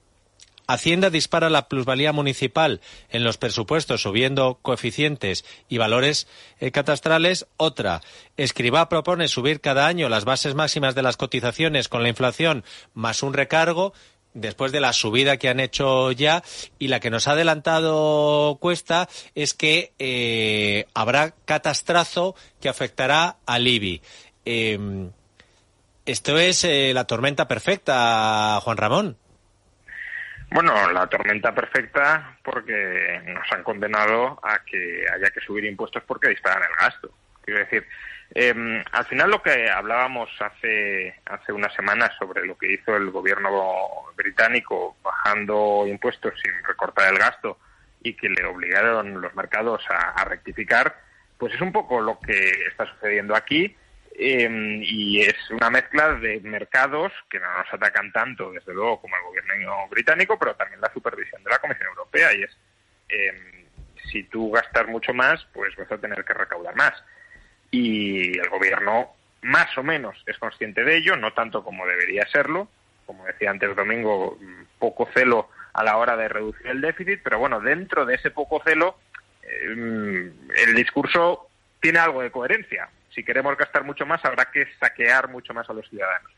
Hacienda 0.69 1.11
dispara 1.11 1.49
la 1.49 1.69
plusvalía 1.69 2.12
municipal 2.12 2.81
en 3.11 3.23
los 3.23 3.38
presupuestos 3.38 4.03
subiendo 4.03 4.58
coeficientes 4.62 5.44
y 5.69 5.79
valores 5.79 6.26
eh, 6.58 6.73
catastrales. 6.73 7.47
Otra, 7.56 8.00
Escribá 8.37 8.88
propone 8.88 9.29
subir 9.29 9.61
cada 9.61 9.87
año 9.87 10.08
las 10.08 10.25
bases 10.25 10.56
máximas 10.56 10.97
de 10.97 11.03
las 11.03 11.17
cotizaciones 11.17 11.88
con 11.88 12.03
la 12.03 12.08
inflación 12.08 12.64
más 12.94 13.23
un 13.23 13.32
recargo 13.32 13.93
después 14.37 14.71
de 14.71 14.81
la 14.81 14.93
subida 14.93 15.38
que 15.38 15.49
han 15.49 15.61
hecho 15.61 16.12
ya 16.12 16.43
y 16.79 16.88
la 16.88 17.00
que 17.00 17.11
nos 17.11 17.27
ha 17.27 17.33
adelantado 17.33 18.59
Cuesta 18.61 19.09
es 19.35 19.55
que 19.55 19.93
eh, 19.99 20.87
habrá 20.94 21.33
catastrazo 21.44 22.37
que 22.61 22.69
afectará 22.69 23.37
al 23.47 23.67
IBI. 23.67 24.03
Em, 24.44 25.11
esto 26.05 26.38
es 26.38 26.65
eh, 26.65 26.93
la 26.94 27.05
tormenta 27.05 27.49
perfecta, 27.49 28.61
Juan 28.62 28.77
Ramón. 28.77 29.17
Bueno, 30.50 30.93
la 30.93 31.06
tormenta 31.09 31.53
perfecta 31.53 32.39
porque 32.44 33.21
nos 33.27 33.50
han 33.53 33.65
condenado 33.65 34.39
a 34.43 34.61
que 34.65 35.05
haya 35.12 35.31
que 35.31 35.41
subir 35.41 35.65
impuestos 35.65 36.03
porque 36.06 36.29
disparan 36.29 36.62
el 36.62 36.77
gasto. 36.81 37.11
Quiero 37.46 37.60
decir, 37.60 37.87
eh, 38.34 38.82
al 38.90 39.04
final 39.04 39.31
lo 39.31 39.40
que 39.40 39.70
hablábamos 39.70 40.28
hace, 40.40 41.14
hace 41.26 41.52
unas 41.52 41.72
semanas 41.75 42.10
sobre 42.19 42.44
lo 42.44 42.58
que 42.58 42.72
hizo 42.72 42.96
el 42.96 43.12
gobierno 43.12 43.50
británico 44.17 44.96
bajando 45.00 45.84
impuestos 45.86 46.34
sin 46.43 46.53
recortar 46.65 47.12
el 47.12 47.20
gasto 47.20 47.58
y 48.03 48.15
que 48.15 48.29
le 48.29 48.44
obligaron 48.44 49.20
los 49.20 49.32
mercados 49.36 49.84
a, 49.88 50.24
rectificar, 50.24 50.96
pues 51.38 51.55
es 51.55 51.60
un 51.60 51.70
poco 51.70 52.00
lo 52.00 52.19
que 52.19 52.50
está 52.67 52.84
sucediendo 52.86 53.36
aquí 53.36 53.76
em, 54.19 54.82
y 54.82 55.20
es 55.20 55.36
una 55.50 55.70
mezcla 55.70 56.15
de 56.15 56.41
mercados 56.41 57.12
que 57.31 57.38
no 57.38 57.46
nos 57.58 57.72
atacan 57.72 58.10
tanto, 58.10 58.50
desde 58.50 58.74
luego, 58.74 59.00
como 59.00 59.15
el 59.17 59.22
gobierno 59.22 59.88
británico, 59.88 60.36
pero 60.36 60.56
también 60.56 60.81
la 60.81 60.93
supervisión 60.93 61.44
de 61.44 61.50
la 61.50 61.60
Comisión 61.60 61.86
Europea 61.91 62.34
y 62.34 62.43
es 62.43 62.56
em, 63.08 63.67
si 64.10 64.24
tú 64.24 64.50
gastas 64.50 64.88
mucho 64.88 65.15
más, 65.15 65.46
pues 65.53 65.76
vas 65.76 65.93
a 65.93 65.98
tener 65.98 66.24
que 66.24 66.34
recaudar 66.34 66.74
más 66.74 67.05
y 67.70 68.39
el 68.39 68.49
gobierno 68.49 69.11
más 69.43 69.77
o 69.79 69.82
menos 69.82 70.23
es 70.27 70.39
consciente 70.39 70.85
de 70.85 70.96
ello, 70.96 71.17
no 71.17 71.32
tanto 71.32 71.63
como 71.63 71.87
debería 71.87 72.27
serlo, 72.27 72.69
como 73.06 73.25
decía 73.25 73.51
antes 73.51 73.75
Domingo, 73.77 74.39
poco 74.79 75.08
celo 75.15 75.49
a 75.73 75.85
la 75.85 75.96
hora 75.96 76.17
de 76.17 76.29
reducir 76.29 76.67
el 76.67 76.81
déficit, 76.81 77.20
pero 77.23 77.39
bueno, 77.39 77.61
dentro 77.61 78.05
de 78.05 78.15
ese 78.15 78.31
poco 78.31 78.63
celo, 78.65 78.99
eh, 79.43 80.32
el 80.67 80.75
discurso 80.75 81.49
tiene 81.81 81.99
algo 81.99 82.23
de 82.23 82.31
coherencia. 82.31 82.89
Si 83.11 83.23
queremos 83.23 83.56
gastar 83.56 83.85
mucho 83.85 84.05
más, 84.06 84.25
habrá 84.25 84.51
que 84.51 84.67
saquear 84.81 85.29
mucho 85.29 85.55
más 85.55 85.69
a 85.70 85.73
los 85.73 85.89
ciudadanos. 85.89 86.31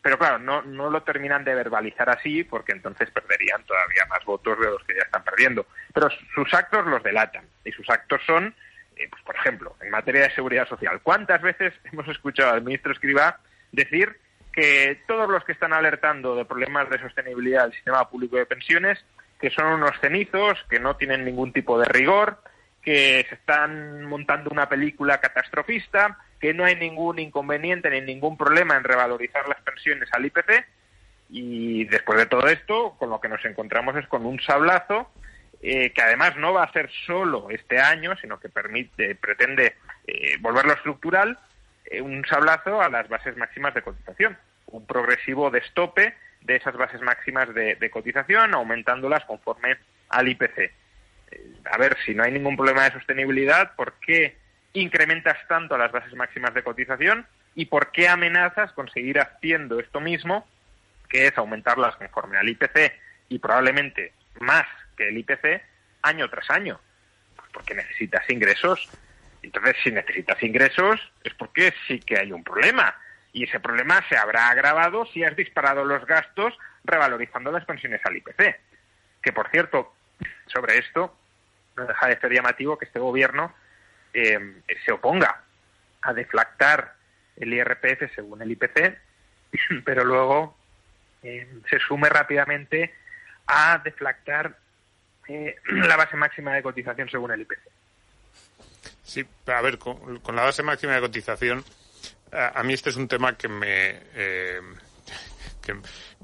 Pero 0.00 0.18
claro, 0.18 0.38
no, 0.38 0.62
no 0.62 0.90
lo 0.90 1.02
terminan 1.02 1.44
de 1.44 1.54
verbalizar 1.54 2.08
así, 2.10 2.44
porque 2.44 2.72
entonces 2.72 3.10
perderían 3.10 3.64
todavía 3.64 4.06
más 4.08 4.24
votos 4.24 4.58
de 4.58 4.66
los 4.66 4.82
que 4.84 4.94
ya 4.94 5.02
están 5.02 5.24
perdiendo. 5.24 5.66
Pero 5.92 6.08
sus 6.34 6.52
actos 6.54 6.86
los 6.86 7.02
delatan, 7.02 7.44
y 7.64 7.72
sus 7.72 7.88
actos 7.90 8.20
son 8.26 8.54
eh, 8.96 9.08
pues, 9.10 9.22
por 9.22 9.36
ejemplo, 9.36 9.76
en 9.80 9.90
materia 9.90 10.22
de 10.22 10.34
seguridad 10.34 10.68
social, 10.68 11.00
¿cuántas 11.02 11.40
veces 11.42 11.72
hemos 11.92 12.08
escuchado 12.08 12.52
al 12.52 12.62
ministro 12.62 12.92
Escribá 12.92 13.40
decir 13.72 14.16
que 14.52 15.02
todos 15.06 15.30
los 15.30 15.44
que 15.44 15.52
están 15.52 15.72
alertando 15.72 16.36
de 16.36 16.44
problemas 16.44 16.90
de 16.90 16.98
sostenibilidad 16.98 17.64
del 17.64 17.72
sistema 17.72 18.08
público 18.08 18.36
de 18.36 18.46
pensiones, 18.46 19.02
que 19.40 19.50
son 19.50 19.66
unos 19.66 19.98
cenizos, 20.00 20.58
que 20.68 20.78
no 20.78 20.96
tienen 20.96 21.24
ningún 21.24 21.52
tipo 21.52 21.78
de 21.78 21.86
rigor, 21.86 22.38
que 22.82 23.24
se 23.28 23.34
están 23.34 24.04
montando 24.04 24.50
una 24.50 24.68
película 24.68 25.20
catastrofista, 25.20 26.18
que 26.40 26.52
no 26.52 26.64
hay 26.64 26.76
ningún 26.76 27.18
inconveniente 27.18 27.88
ni 27.88 28.00
ningún 28.00 28.36
problema 28.36 28.76
en 28.76 28.84
revalorizar 28.84 29.48
las 29.48 29.60
pensiones 29.62 30.08
al 30.12 30.26
IPC. 30.26 30.66
Y 31.30 31.84
después 31.84 32.18
de 32.18 32.26
todo 32.26 32.46
esto, 32.48 32.96
con 32.98 33.08
lo 33.08 33.20
que 33.20 33.28
nos 33.28 33.42
encontramos 33.44 33.96
es 33.96 34.06
con 34.08 34.26
un 34.26 34.38
sablazo 34.40 35.10
eh, 35.62 35.92
que 35.92 36.02
además 36.02 36.36
no 36.36 36.52
va 36.52 36.64
a 36.64 36.72
ser 36.72 36.90
solo 37.06 37.48
este 37.50 37.78
año, 37.78 38.16
sino 38.20 38.40
que 38.40 38.48
permite, 38.48 39.14
pretende 39.14 39.76
eh, 40.06 40.36
volverlo 40.40 40.72
estructural, 40.72 41.38
eh, 41.86 42.00
un 42.00 42.24
sablazo 42.26 42.82
a 42.82 42.88
las 42.88 43.08
bases 43.08 43.36
máximas 43.36 43.72
de 43.74 43.82
cotización, 43.82 44.36
un 44.66 44.86
progresivo 44.86 45.50
destope 45.50 46.14
de 46.40 46.56
esas 46.56 46.76
bases 46.76 47.00
máximas 47.00 47.54
de, 47.54 47.90
cotización, 47.90 48.54
aumentándolas 48.54 49.24
conforme 49.24 49.76
al 50.08 50.28
IPC. 50.28 50.58
Eh, 50.58 50.72
a 51.70 51.78
ver, 51.78 51.96
si 52.04 52.14
no 52.14 52.24
hay 52.24 52.32
ningún 52.32 52.56
problema 52.56 52.84
de 52.84 52.92
sostenibilidad, 52.92 53.74
¿por 53.76 53.94
qué 54.00 54.36
incrementas 54.72 55.36
tanto 55.48 55.76
las 55.78 55.92
bases 55.92 56.14
máximas 56.14 56.54
de 56.54 56.62
cotización 56.62 57.26
y 57.54 57.66
por 57.66 57.92
qué 57.92 58.08
amenazas 58.08 58.72
con 58.72 58.90
seguir 58.90 59.20
haciendo 59.20 59.78
esto 59.78 60.00
mismo, 60.00 60.46
que 61.08 61.26
es 61.26 61.38
aumentarlas 61.38 61.94
conforme 61.96 62.38
al 62.38 62.48
IPC 62.48 62.92
y 63.28 63.38
probablemente 63.38 64.12
más 64.40 64.66
el 65.08 65.18
IPC 65.18 65.62
año 66.02 66.28
tras 66.30 66.50
año? 66.50 66.80
Pues 67.36 67.48
porque 67.52 67.74
necesitas 67.74 68.28
ingresos. 68.30 68.88
Entonces, 69.42 69.76
si 69.82 69.90
necesitas 69.90 70.42
ingresos, 70.42 71.00
es 71.24 71.34
porque 71.34 71.74
sí 71.86 72.00
que 72.00 72.18
hay 72.18 72.32
un 72.32 72.44
problema. 72.44 72.94
Y 73.32 73.44
ese 73.44 73.60
problema 73.60 74.04
se 74.08 74.16
habrá 74.16 74.48
agravado 74.48 75.06
si 75.06 75.24
has 75.24 75.34
disparado 75.36 75.84
los 75.84 76.04
gastos 76.06 76.56
revalorizando 76.84 77.50
las 77.50 77.64
pensiones 77.64 78.00
al 78.04 78.16
IPC. 78.16 78.60
Que, 79.22 79.32
por 79.32 79.50
cierto, 79.50 79.94
sobre 80.46 80.78
esto, 80.78 81.16
no 81.76 81.86
deja 81.86 82.08
de 82.08 82.20
ser 82.20 82.32
llamativo 82.32 82.78
que 82.78 82.84
este 82.84 82.98
gobierno 82.98 83.54
eh, 84.12 84.62
se 84.84 84.92
oponga 84.92 85.42
a 86.02 86.12
deflactar 86.12 86.94
el 87.36 87.54
IRPF 87.54 88.14
según 88.14 88.42
el 88.42 88.50
IPC, 88.50 88.98
pero 89.84 90.04
luego 90.04 90.56
eh, 91.22 91.48
se 91.70 91.78
sume 91.78 92.08
rápidamente 92.08 92.94
a 93.46 93.78
deflactar 93.78 94.56
eh, 95.28 95.56
la 95.66 95.96
base 95.96 96.16
máxima 96.16 96.54
de 96.54 96.62
cotización 96.62 97.08
según 97.08 97.32
el 97.32 97.42
IPC. 97.42 97.58
Sí, 99.04 99.24
a 99.46 99.60
ver, 99.60 99.78
con, 99.78 100.18
con 100.20 100.36
la 100.36 100.42
base 100.42 100.62
máxima 100.62 100.94
de 100.94 101.00
cotización, 101.00 101.64
a, 102.32 102.60
a, 102.60 102.62
mí 102.62 102.72
este 102.72 102.90
es 102.90 102.96
un 102.96 103.08
tema 103.08 103.36
que 103.36 103.48
me. 103.48 104.00
Eh, 104.14 104.60
que, 105.60 105.76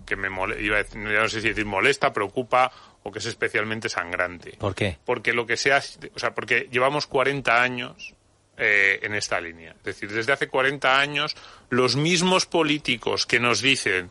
que, 0.05 0.17
me 0.17 0.31
mole, 0.31 0.61
iba 0.61 0.77
a 0.77 0.83
decir, 0.83 0.99
no 0.99 1.29
sé 1.29 1.41
si 1.41 1.49
decir 1.49 1.67
molesta, 1.67 2.13
preocupa 2.13 2.73
o 3.03 3.13
que 3.13 3.21
es 3.21 3.27
especialmente 3.27 3.89
sangrante. 3.89 4.57
¿Por 4.59 4.75
qué? 4.75 4.99
Porque 5.05 5.33
lo 5.33 5.47
que 5.47 5.57
sea, 5.57 5.81
o 6.15 6.19
sea, 6.19 6.35
porque 6.35 6.69
llevamos 6.71 7.07
40 7.07 7.63
años 7.63 8.15
eh, 8.61 8.99
en 9.03 9.15
esta 9.15 9.41
línea. 9.41 9.71
Es 9.79 9.85
decir, 9.85 10.11
desde 10.11 10.33
hace 10.33 10.49
40 10.49 10.99
años 10.99 11.37
los 11.71 11.95
mismos 11.95 12.47
políticos 12.47 13.25
que 13.25 13.39
nos 13.39 13.63
dicen 13.63 14.11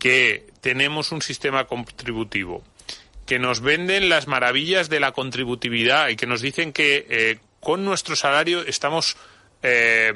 que 0.00 0.48
tenemos 0.60 1.12
un 1.12 1.22
sistema 1.22 1.64
contributivo, 1.64 2.64
que 3.28 3.38
nos 3.38 3.60
venden 3.60 4.08
las 4.08 4.26
maravillas 4.26 4.88
de 4.88 5.00
la 5.00 5.12
contributividad 5.12 6.08
y 6.08 6.16
que 6.16 6.26
nos 6.26 6.40
dicen 6.40 6.72
que 6.72 7.06
eh, 7.10 7.38
con 7.60 7.84
nuestro 7.84 8.16
salario 8.16 8.62
estamos 8.62 9.18
eh, 9.62 10.14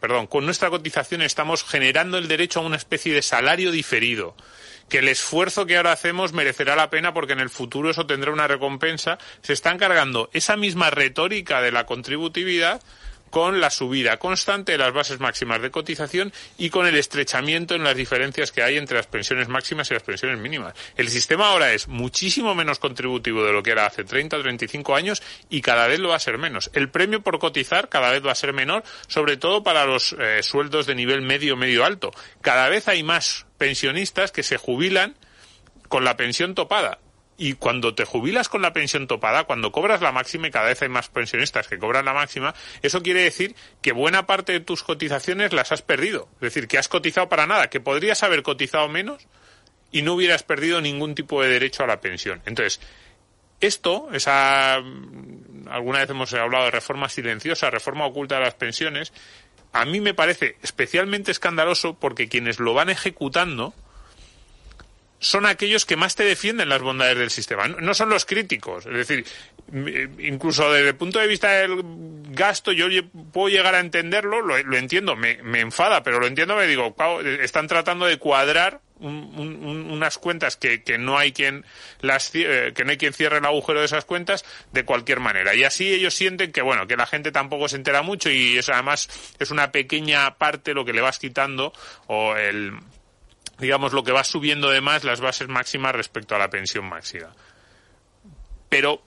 perdón, 0.00 0.28
con 0.28 0.44
nuestra 0.44 0.70
cotización 0.70 1.22
estamos 1.22 1.64
generando 1.64 2.18
el 2.18 2.28
derecho 2.28 2.60
a 2.60 2.62
una 2.62 2.76
especie 2.76 3.12
de 3.12 3.22
salario 3.22 3.72
diferido 3.72 4.36
que 4.88 4.98
el 4.98 5.08
esfuerzo 5.08 5.66
que 5.66 5.76
ahora 5.76 5.90
hacemos 5.90 6.32
merecerá 6.32 6.76
la 6.76 6.88
pena 6.88 7.12
porque 7.12 7.32
en 7.32 7.40
el 7.40 7.50
futuro 7.50 7.90
eso 7.90 8.06
tendrá 8.06 8.30
una 8.30 8.46
recompensa, 8.46 9.18
se 9.42 9.52
están 9.52 9.76
cargando 9.76 10.30
esa 10.32 10.56
misma 10.56 10.90
retórica 10.90 11.60
de 11.60 11.72
la 11.72 11.84
contributividad 11.84 12.80
con 13.30 13.60
la 13.60 13.70
subida 13.70 14.18
constante 14.18 14.72
de 14.72 14.78
las 14.78 14.92
bases 14.92 15.20
máximas 15.20 15.62
de 15.62 15.70
cotización 15.70 16.32
y 16.58 16.70
con 16.70 16.86
el 16.86 16.96
estrechamiento 16.96 17.74
en 17.74 17.84
las 17.84 17.96
diferencias 17.96 18.52
que 18.52 18.62
hay 18.62 18.76
entre 18.76 18.96
las 18.96 19.06
pensiones 19.06 19.48
máximas 19.48 19.90
y 19.90 19.94
las 19.94 20.02
pensiones 20.02 20.38
mínimas. 20.38 20.74
El 20.96 21.08
sistema 21.08 21.48
ahora 21.48 21.72
es 21.72 21.88
muchísimo 21.88 22.54
menos 22.54 22.78
contributivo 22.78 23.44
de 23.44 23.52
lo 23.52 23.62
que 23.62 23.70
era 23.70 23.86
hace 23.86 24.04
30 24.04 24.36
o 24.36 24.42
35 24.42 24.94
años 24.94 25.22
y 25.48 25.60
cada 25.62 25.86
vez 25.86 26.00
lo 26.00 26.08
va 26.08 26.16
a 26.16 26.20
ser 26.20 26.38
menos. 26.38 26.70
El 26.74 26.90
premio 26.90 27.22
por 27.22 27.38
cotizar 27.38 27.88
cada 27.88 28.10
vez 28.10 28.24
va 28.24 28.32
a 28.32 28.36
ser 28.36 28.52
menor, 28.52 28.82
sobre 29.06 29.36
todo 29.36 29.62
para 29.62 29.84
los 29.84 30.14
eh, 30.18 30.42
sueldos 30.42 30.86
de 30.86 30.94
nivel 30.94 31.22
medio 31.22 31.56
medio 31.56 31.84
alto. 31.84 32.10
Cada 32.40 32.68
vez 32.68 32.88
hay 32.88 33.02
más 33.02 33.46
pensionistas 33.58 34.32
que 34.32 34.42
se 34.42 34.56
jubilan 34.56 35.16
con 35.88 36.04
la 36.04 36.16
pensión 36.16 36.54
topada 36.54 36.98
y 37.42 37.54
cuando 37.54 37.94
te 37.94 38.04
jubilas 38.04 38.50
con 38.50 38.60
la 38.60 38.74
pensión 38.74 39.06
topada, 39.06 39.44
cuando 39.44 39.72
cobras 39.72 40.02
la 40.02 40.12
máxima 40.12 40.48
y 40.48 40.50
cada 40.50 40.66
vez 40.66 40.82
hay 40.82 40.90
más 40.90 41.08
pensionistas 41.08 41.68
que 41.68 41.78
cobran 41.78 42.04
la 42.04 42.12
máxima, 42.12 42.54
eso 42.82 43.02
quiere 43.02 43.22
decir 43.22 43.56
que 43.80 43.92
buena 43.92 44.26
parte 44.26 44.52
de 44.52 44.60
tus 44.60 44.82
cotizaciones 44.82 45.54
las 45.54 45.72
has 45.72 45.80
perdido. 45.80 46.28
Es 46.34 46.52
decir, 46.52 46.68
que 46.68 46.76
has 46.76 46.88
cotizado 46.88 47.30
para 47.30 47.46
nada, 47.46 47.70
que 47.70 47.80
podrías 47.80 48.22
haber 48.24 48.42
cotizado 48.42 48.90
menos 48.90 49.26
y 49.90 50.02
no 50.02 50.12
hubieras 50.12 50.42
perdido 50.42 50.82
ningún 50.82 51.14
tipo 51.14 51.42
de 51.42 51.48
derecho 51.48 51.82
a 51.82 51.86
la 51.86 52.02
pensión. 52.02 52.42
Entonces, 52.44 52.78
esto, 53.62 54.10
esa 54.12 54.74
alguna 54.74 56.00
vez 56.00 56.10
hemos 56.10 56.34
hablado 56.34 56.66
de 56.66 56.72
reforma 56.72 57.08
silenciosa, 57.08 57.70
reforma 57.70 58.04
oculta 58.04 58.34
de 58.34 58.42
las 58.42 58.54
pensiones, 58.54 59.14
a 59.72 59.86
mí 59.86 60.02
me 60.02 60.12
parece 60.12 60.56
especialmente 60.62 61.30
escandaloso 61.30 61.94
porque 61.94 62.28
quienes 62.28 62.60
lo 62.60 62.74
van 62.74 62.90
ejecutando 62.90 63.72
son 65.20 65.44
aquellos 65.44 65.84
que 65.84 65.96
más 65.96 66.16
te 66.16 66.24
defienden 66.24 66.70
las 66.70 66.80
bondades 66.80 67.18
del 67.18 67.30
sistema, 67.30 67.68
no 67.68 67.94
son 67.94 68.08
los 68.08 68.24
críticos. 68.24 68.86
Es 68.86 69.06
decir, 69.06 69.26
incluso 70.18 70.72
desde 70.72 70.88
el 70.88 70.96
punto 70.96 71.18
de 71.18 71.26
vista 71.26 71.50
del 71.52 71.82
gasto, 72.30 72.72
yo 72.72 72.86
puedo 73.30 73.48
llegar 73.48 73.74
a 73.74 73.80
entenderlo, 73.80 74.40
lo, 74.40 74.76
entiendo, 74.76 75.16
me, 75.16 75.38
enfada, 75.60 76.02
pero 76.02 76.20
lo 76.20 76.26
entiendo, 76.26 76.56
me 76.56 76.66
digo, 76.66 76.96
están 77.42 77.68
tratando 77.68 78.06
de 78.06 78.16
cuadrar 78.16 78.80
un, 78.98 79.32
un, 79.36 79.90
unas 79.90 80.16
cuentas 80.16 80.56
que, 80.56 80.82
que, 80.82 80.96
no 80.96 81.18
hay 81.18 81.32
quien 81.32 81.64
las 82.00 82.30
eh, 82.34 82.72
que 82.74 82.84
no 82.84 82.90
hay 82.90 82.96
quien 82.98 83.14
cierre 83.14 83.38
el 83.38 83.44
agujero 83.46 83.80
de 83.80 83.86
esas 83.86 84.04
cuentas 84.04 84.44
de 84.72 84.84
cualquier 84.84 85.20
manera 85.20 85.54
y 85.54 85.64
así 85.64 85.90
ellos 85.90 86.12
sienten 86.12 86.52
que 86.52 86.60
bueno 86.60 86.86
que 86.86 86.98
la 86.98 87.06
gente 87.06 87.32
tampoco 87.32 87.66
se 87.66 87.76
entera 87.76 88.02
mucho 88.02 88.28
y 88.28 88.58
eso 88.58 88.74
además 88.74 89.08
es 89.38 89.50
una 89.50 89.72
pequeña 89.72 90.36
parte 90.36 90.74
lo 90.74 90.84
que 90.84 90.92
le 90.92 91.00
vas 91.00 91.18
quitando 91.18 91.72
o 92.08 92.36
el 92.36 92.74
digamos, 93.60 93.92
lo 93.92 94.02
que 94.02 94.12
va 94.12 94.24
subiendo 94.24 94.70
de 94.70 94.80
más 94.80 95.04
las 95.04 95.20
bases 95.20 95.48
máximas 95.48 95.94
respecto 95.94 96.34
a 96.34 96.38
la 96.38 96.50
pensión 96.50 96.88
máxima. 96.88 97.34
Pero 98.68 99.02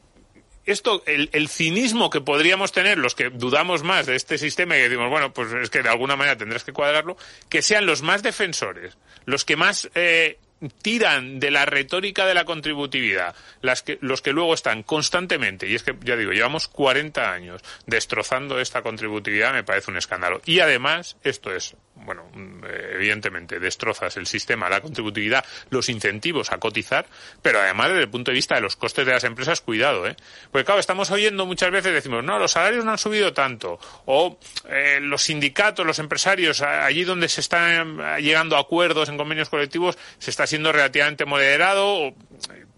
esto, 0.65 1.03
el, 1.05 1.48
cinismo 1.50 2.10
que 2.10 2.22
podríamos 2.22 2.72
tener 2.72 2.98
los 2.98 3.15
que 3.15 3.29
dudamos 3.29 3.83
más 3.83 4.05
de 4.05 4.15
este 4.15 4.38
sistema 4.38 4.77
y 4.77 4.81
decimos, 4.81 5.10
bueno, 5.10 5.33
pues 5.33 5.51
es 5.53 5.69
que 5.69 5.83
de 5.83 5.89
alguna 5.89 6.15
manera 6.15 6.38
tendrás 6.38 6.63
que 6.63 6.72
cuadrarlo, 6.72 7.17
que 7.50 7.62
sean 7.62 7.86
los 7.86 8.01
más 8.01 8.24
defensores, 8.24 8.98
los 9.25 9.43
que 9.43 9.57
más 9.57 9.89
eh, 9.95 10.38
tiran 10.82 11.39
de 11.39 11.51
la 11.51 11.65
retórica 11.65 12.25
de 12.25 12.34
la 12.34 12.46
contributividad, 12.46 13.36
las 13.62 13.84
que, 13.84 13.98
los 14.01 14.22
que 14.22 14.34
luego 14.34 14.53
están 14.53 14.84
constantemente, 14.84 15.67
y 15.67 15.75
es 15.75 15.84
que, 15.84 15.96
ya 16.01 16.15
digo, 16.15 16.32
llevamos 16.32 16.67
40 16.67 17.32
años 17.32 17.62
destrozando 17.86 18.60
esta 18.60 18.82
contributividad, 18.82 19.53
me 19.53 19.63
parece 19.63 19.91
un 19.91 19.98
escándalo. 19.98 20.41
Y 20.46 20.60
además, 20.60 21.17
esto 21.24 21.53
es, 21.53 21.75
bueno, 21.96 22.29
evidentemente, 22.93 23.60
destrozas 23.60 24.17
el 24.17 24.27
sistema, 24.27 24.70
la 24.70 24.82
contributividad, 24.82 25.46
los 25.70 25.89
incentivos 25.89 26.51
a 26.51 26.58
cotizar, 26.58 27.05
pero 27.41 27.60
además 27.60 27.89
desde 27.89 28.03
el 28.03 28.10
punto 28.10 28.32
de 28.32 28.36
vista 28.36 28.55
de 28.55 28.62
los 28.62 28.75
costes 28.75 29.05
de 29.05 29.13
las 29.13 29.24
empresas, 29.24 29.62
cuidado, 29.62 30.08
¿eh? 30.08 30.15
Porque 30.51 30.65
claro, 30.65 30.79
estamos 30.79 31.12
oyendo 31.12 31.46
muchas 31.46 31.72
veces, 31.72 31.93
decimos, 31.93 32.24
no, 32.24 32.39
los 32.39 32.51
salarios 32.51 32.86
no 32.86 32.91
han 32.91 32.98
subido 32.98 33.34
tanto, 33.34 33.79
o 34.05 34.38
eh, 34.70 35.00
los 35.01 35.24
sindicatos, 35.24 35.86
los 35.86 36.00
empresarios, 36.00 36.62
allí 36.62 37.03
donde 37.03 37.29
se 37.29 37.41
están 37.41 37.98
llegando 38.22 38.58
a 38.58 38.62
acuerdos 38.62 39.10
en 39.10 39.17
convenios 39.17 39.50
colectivos, 39.50 39.98
se 40.17 40.32
está 40.32 40.48
siendo 40.53 40.72
relativamente 40.72 41.25
moderado, 41.25 42.13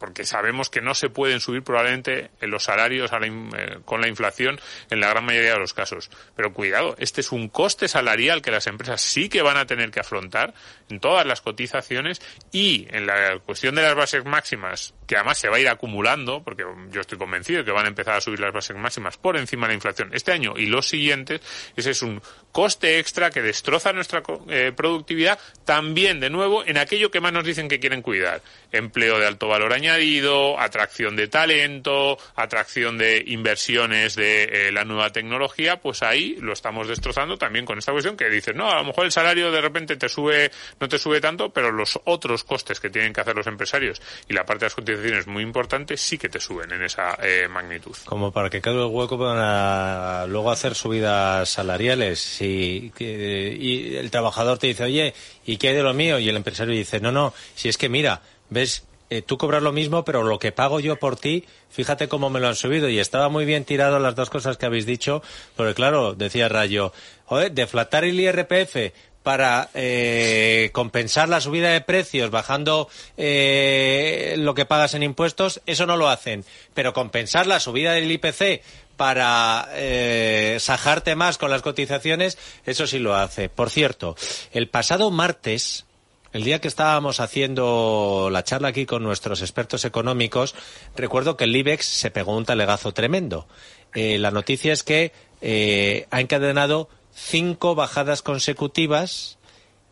porque 0.06 0.24
sabemos 0.24 0.70
que 0.70 0.82
no 0.82 0.94
se 0.94 1.10
pueden 1.10 1.40
subir 1.40 1.64
probablemente 1.64 2.30
los 2.42 2.66
salarios 2.66 3.12
la, 3.12 3.26
eh, 3.26 3.80
con 3.86 4.02
la 4.02 4.08
inflación 4.08 4.60
en 4.92 5.00
la 5.00 5.10
gran 5.10 5.26
mayoría 5.26 5.54
de 5.54 5.60
los 5.60 5.74
casos. 5.74 6.12
Pero 6.36 6.54
cuidado, 6.54 6.96
este 7.00 7.22
es 7.22 7.32
un 7.32 7.50
coste 7.50 7.88
salarial 7.88 8.44
que 8.44 8.52
las 8.52 8.68
empresas 8.68 9.02
sí 9.02 9.30
que 9.30 9.42
van 9.42 9.58
a 9.58 9.66
tener 9.66 9.90
que 9.90 10.00
afrontar 10.00 10.54
en 10.90 11.00
todas 11.00 11.26
las 11.26 11.42
cotizaciones 11.42 12.22
y 12.52 12.86
en 12.92 13.08
la 13.08 13.40
cuestión 13.40 13.74
de 13.74 13.82
las 13.82 13.96
bases 13.96 14.26
máximas, 14.26 14.94
que 15.08 15.16
además 15.16 15.40
se 15.40 15.50
va 15.50 15.58
a 15.58 15.60
ir 15.60 15.70
acumulando, 15.70 16.44
porque 16.44 16.64
yo 16.92 17.02
estoy 17.02 17.18
convencido 17.18 17.60
de 17.60 17.66
que 17.66 17.72
van 17.72 17.86
a 17.86 17.90
empezar 17.90 18.14
a 18.14 18.22
subir 18.22 18.40
las 18.40 18.54
bases 18.54 18.78
máximas 18.78 19.18
por 19.18 19.38
encima 19.38 19.66
de 19.66 19.72
la 19.72 19.76
inflación 19.76 20.12
este 20.14 20.34
año 20.34 20.54
y 20.56 20.68
los 20.68 20.88
siguientes, 20.88 21.42
ese 21.76 21.90
es 21.90 22.04
un 22.04 22.22
coste 22.52 23.00
extra 23.00 23.32
que 23.32 23.42
destroza 23.42 23.92
nuestra 23.92 24.22
eh, 24.50 24.72
productividad 24.76 25.40
también, 25.66 26.20
de 26.20 26.30
nuevo, 26.30 26.64
en 26.64 26.78
aquello 26.78 27.10
que 27.10 27.22
más 27.22 27.34
nos 27.34 27.44
dicen 27.44 27.68
que 27.68 27.80
quieren 27.80 28.04
cuidar. 28.04 28.44
Empleo 28.72 29.18
de 29.20 29.26
alto 29.26 29.48
valor 29.48 29.74
añadido, 29.74 29.95
atracción 30.60 31.16
de 31.16 31.28
talento, 31.28 32.18
atracción 32.36 32.98
de 32.98 33.24
inversiones 33.28 34.16
de 34.16 34.44
eh, 34.44 34.72
la 34.72 34.84
nueva 34.84 35.12
tecnología, 35.12 35.78
pues 35.78 36.04
ahí 36.04 36.36
lo 36.40 36.54
estamos 36.54 36.88
destrozando 36.88 37.38
también 37.38 37.66
con 37.66 37.78
esta 37.78 37.92
cuestión 37.92 38.18
que 38.18 38.30
dices, 38.30 38.56
no, 38.56 38.70
a 38.70 38.76
lo 38.76 38.86
mejor 38.86 39.06
el 39.06 39.12
salario 39.12 39.52
de 39.52 39.62
repente 39.62 39.96
te 39.96 40.10
sube, 40.10 40.52
no 40.80 40.88
te 40.88 40.98
sube 40.98 41.22
tanto, 41.22 41.50
pero 41.50 41.72
los 41.72 42.00
otros 42.06 42.44
costes 42.44 42.80
que 42.80 42.90
tienen 42.90 43.14
que 43.14 43.22
hacer 43.22 43.36
los 43.36 43.48
empresarios 43.48 44.02
y 44.28 44.34
la 44.34 44.46
parte 44.46 44.62
de 44.62 44.66
las 44.68 44.76
cotizaciones 44.76 45.28
muy 45.28 45.44
importante 45.44 45.98
sí 45.98 46.18
que 46.18 46.30
te 46.30 46.40
suben 46.40 46.72
en 46.72 46.84
esa 46.84 47.18
eh, 47.22 47.48
magnitud. 47.48 47.96
Como 48.06 48.32
para 48.32 48.50
que 48.50 48.62
quede 48.62 48.76
el 48.76 48.92
hueco 48.92 49.18
para 49.18 50.28
luego 50.28 50.52
hacer 50.52 50.76
subidas 50.76 51.50
salariales 51.50 52.42
y, 52.42 52.92
y 53.00 53.96
el 53.96 54.12
trabajador 54.12 54.58
te 54.58 54.68
dice, 54.68 54.84
oye, 54.84 55.14
¿y 55.46 55.58
qué 55.58 55.70
hay 55.70 55.76
de 55.76 55.84
lo 55.84 55.94
mío? 55.94 56.20
Y 56.20 56.30
el 56.30 56.36
empresario 56.36 56.74
dice, 56.74 57.00
no, 57.00 57.12
no, 57.12 57.34
si 57.56 57.70
es 57.70 57.78
que 57.78 57.90
mira, 57.90 58.22
ves 58.50 58.84
eh, 59.10 59.22
tú 59.22 59.38
cobras 59.38 59.64
lo 59.64 59.72
mismo, 59.72 60.04
pero 60.04 60.24
lo 60.24 60.40
que 60.40 60.52
pago 60.52 60.80
yo 60.80 60.98
por 60.98 61.16
ti, 61.16 61.46
fíjate 61.70 62.08
cómo 62.08 62.30
me 62.30 62.40
lo 62.40 62.48
han 62.48 62.56
subido. 62.56 62.90
Y 62.90 63.00
estaba 63.00 63.30
muy 63.30 63.46
bien 63.46 63.66
tirado 63.66 64.00
las 64.00 64.16
dos 64.16 64.30
cosas 64.30 64.58
que 64.58 64.66
habéis 64.66 64.86
dicho, 64.86 65.22
porque 65.56 65.74
claro, 65.74 66.14
decía 66.14 66.50
Rayo, 66.50 66.94
joder, 67.26 67.52
deflatar 67.52 68.04
el 68.04 68.20
IRPF 68.20 68.94
para 69.26 69.70
eh, 69.74 70.70
compensar 70.72 71.30
la 71.30 71.42
subida 71.42 71.72
de 71.72 71.82
precios 71.82 72.30
bajando 72.30 72.88
eh, 73.18 74.36
lo 74.38 74.54
que 74.54 74.66
pagas 74.66 74.94
en 74.94 75.02
impuestos, 75.02 75.62
eso 75.66 75.88
no 75.88 75.98
lo 75.98 76.10
hacen. 76.10 76.46
Pero 76.76 76.94
compensar 76.94 77.48
la 77.48 77.60
subida 77.60 77.94
del 77.94 78.12
IPC 78.12 78.62
para 78.98 79.68
eh, 79.74 80.58
sajarte 80.60 81.16
más 81.16 81.40
con 81.40 81.50
las 81.50 81.64
cotizaciones, 81.64 82.38
eso 82.68 82.86
sí 82.86 83.00
lo 83.00 83.16
hace. 83.16 83.50
Por 83.50 83.72
cierto, 83.72 84.16
el 84.54 84.70
pasado 84.70 85.10
martes, 85.10 85.85
el 86.36 86.44
día 86.44 86.60
que 86.60 86.68
estábamos 86.68 87.22
haciendo 87.22 88.28
la 88.30 88.44
charla 88.44 88.68
aquí 88.68 88.86
con 88.86 89.02
nuestros 89.04 89.40
expertos 89.40 89.86
económicos, 89.86 90.54
recuerdo 90.94 91.38
que 91.38 91.46
el 91.46 91.56
IBEX 91.56 91.86
se 91.86 92.12
pegó 92.12 92.36
un 92.36 92.44
talegazo 92.44 92.92
tremendo. 92.92 93.48
Eh, 93.94 94.18
la 94.18 94.32
noticia 94.32 94.74
es 94.74 94.84
que 94.84 95.14
eh, 95.40 96.08
ha 96.12 96.20
encadenado 96.20 96.90
cinco 97.14 97.74
bajadas 97.74 98.22
consecutivas 98.22 99.38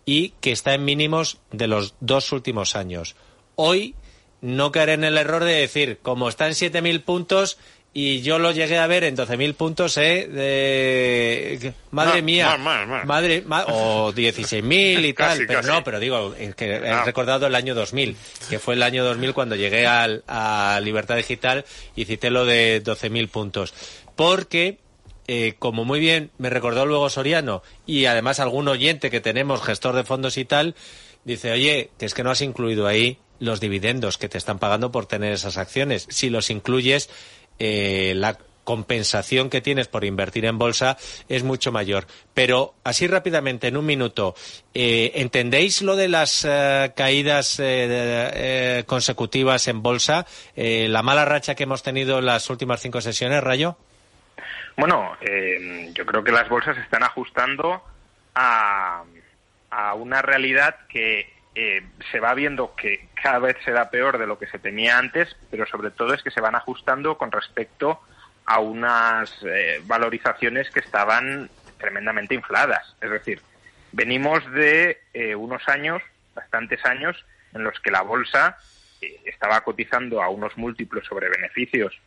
y 0.05 0.31
que 0.41 0.51
está 0.51 0.73
en 0.73 0.83
mínimos 0.83 1.38
de 1.53 1.67
los 1.67 1.95
dos 2.01 2.33
últimos 2.33 2.75
años. 2.75 3.15
Hoy 3.55 3.95
no 4.41 4.73
caeré 4.73 4.95
en 4.95 5.05
el 5.05 5.17
error 5.17 5.45
de 5.45 5.53
decir, 5.53 6.00
como 6.01 6.27
está 6.27 6.47
en 6.47 6.55
7.000 6.55 7.05
puntos 7.05 7.57
y 7.93 8.21
yo 8.21 8.39
lo 8.39 8.51
llegué 8.51 8.77
a 8.79 8.88
ver 8.88 9.03
en 9.03 9.15
12.000 9.15 9.53
puntos, 9.53 9.97
¿eh? 9.97 10.27
De... 10.27 11.73
Madre 11.91 12.21
mía. 12.23 12.57
más, 12.57 12.59
más, 12.59 12.88
más. 12.88 13.05
Madre, 13.05 13.43
ma- 13.45 13.65
o 13.67 14.12
16.000 14.15 15.05
y 15.05 15.13
Casi, 15.13 15.38
tal. 15.39 15.47
Pero 15.47 15.59
casi. 15.62 15.71
no, 15.71 15.83
pero 15.83 16.00
digo, 16.00 16.33
es 16.38 16.55
que 16.55 16.71
he 16.77 16.89
Ah. 16.89 17.03
recordado 17.05 17.45
el 17.47 17.55
año 17.55 17.75
2000, 17.75 18.15
que 18.50 18.59
fue 18.59 18.73
el 18.75 18.83
año 18.83 19.03
2000 19.03 19.33
cuando 19.33 19.55
llegué 19.55 19.85
al, 19.85 20.23
a 20.27 20.79
Libertad 20.83 21.17
Digital 21.17 21.65
y 21.95 22.05
cité 22.05 22.29
lo 22.31 22.45
de 22.45 22.81
12.000 22.83 23.29
puntos. 23.29 23.73
Porque, 24.15 24.79
eh, 25.27 25.53
como 25.59 25.85
muy 25.85 26.00
bien 26.00 26.31
me 26.38 26.50
recordó 26.50 26.85
luego 26.85 27.09
Soriano, 27.09 27.62
y 27.85 28.05
además 28.05 28.39
algún 28.39 28.67
oyente 28.67 29.12
que 29.12 29.21
tenemos, 29.21 29.62
gestor 29.63 29.95
de 29.95 30.03
fondos 30.03 30.38
y 30.38 30.45
tal, 30.45 30.75
dice, 31.25 31.51
oye, 31.51 31.91
que 32.00 32.05
es 32.07 32.13
que 32.13 32.23
no 32.23 32.31
has 32.31 32.41
incluido 32.41 32.88
ahí 32.88 33.17
los 33.39 33.59
dividendos 33.59 34.17
que 34.17 34.29
te 34.29 34.38
están 34.38 34.57
pagando 34.59 34.91
por 34.91 35.05
tener 35.05 35.33
esas 35.33 35.57
acciones. 35.57 36.05
Si 36.09 36.29
los 36.29 36.50
incluyes, 36.50 37.09
eh, 37.60 38.13
la 38.15 38.38
compensación 38.63 39.50
que 39.50 39.62
tienes 39.62 39.88
por 39.88 40.05
invertir 40.05 40.45
en 40.45 40.57
bolsa 40.57 40.98
es 41.27 41.43
mucho 41.43 41.72
mayor. 41.72 42.07
Pero 42.33 42.75
así 42.83 43.07
rápidamente, 43.07 43.67
en 43.67 43.77
un 43.77 43.86
minuto, 43.86 44.36
eh, 44.74 45.12
¿entendéis 45.15 45.81
lo 45.81 45.95
de 45.95 46.07
las 46.07 46.45
eh, 46.48 46.93
caídas 46.95 47.60
eh, 47.60 47.63
eh, 47.67 48.83
consecutivas 48.86 49.67
en 49.67 49.81
bolsa? 49.81 50.25
Eh, 50.55 50.88
¿La 50.89 51.03
mala 51.03 51.25
racha 51.25 51.55
que 51.55 51.63
hemos 51.63 51.83
tenido 51.83 52.19
en 52.19 52.25
las 52.25 52.50
últimas 52.50 52.81
cinco 52.81 53.01
sesiones, 53.01 53.43
Rayo? 53.43 53.77
Bueno, 54.75 55.12
yo 55.93 56.05
creo 56.05 56.24
que 56.24 56.31
las 56.31 56.50
bolsas 56.50 56.75
se 56.75 56.81
están 56.81 57.03
ajustando 57.03 57.83
a, 58.33 59.03
a 59.69 59.93
una 59.93 60.24
realidad 60.24 60.77
que 60.89 61.31
eh, 61.55 61.83
se 62.12 62.19
va 62.19 62.33
viendo 62.33 62.75
que 62.75 63.07
cada 63.22 63.39
vez 63.39 63.57
será 63.63 63.89
peor 63.89 64.17
de 64.17 64.27
lo 64.27 64.39
que 64.39 64.48
se 64.48 64.60
tenía 64.60 64.98
antes, 64.98 65.36
pero 65.51 65.65
sobre 65.67 65.91
todo 65.91 66.13
es 66.13 66.24
que 66.24 66.31
se 66.31 66.41
van 66.41 66.55
ajustando 66.55 67.17
con 67.17 67.31
respecto 67.31 68.01
a 68.45 68.60
unas 68.60 69.31
eh, 69.43 69.81
valorizaciones 69.86 70.69
que 70.69 70.79
estaban 70.79 71.50
tremendamente 71.77 72.36
infladas. 72.36 72.95
Es 73.01 73.10
decir, 73.12 73.41
venimos 73.91 74.50
de 74.51 75.01
eh, 75.13 75.36
unos 75.36 75.67
años, 75.67 76.01
bastantes 76.33 76.83
años, 76.86 77.25
en 77.53 77.63
los 77.63 77.79
que 77.79 77.91
la 77.91 78.01
bolsa 78.01 78.57
eh, 79.01 79.22
estaba 79.25 79.62
cotizando 79.62 80.22
a 80.22 80.29
unos 80.29 80.57
múltiplos 80.57 81.05
sobre 81.05 81.29
beneficios 81.29 82.00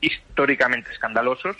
históricamente 0.00 0.90
escandalosos 0.92 1.56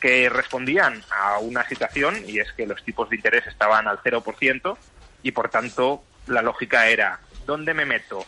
que 0.00 0.28
respondían 0.28 1.02
a 1.10 1.38
una 1.38 1.66
situación 1.68 2.16
y 2.26 2.38
es 2.38 2.52
que 2.52 2.66
los 2.66 2.82
tipos 2.84 3.08
de 3.10 3.16
interés 3.16 3.46
estaban 3.46 3.88
al 3.88 3.98
0% 3.98 4.76
y 5.22 5.32
por 5.32 5.48
tanto 5.48 6.04
la 6.26 6.42
lógica 6.42 6.88
era 6.88 7.20
¿dónde 7.46 7.74
me 7.74 7.86
meto? 7.86 8.24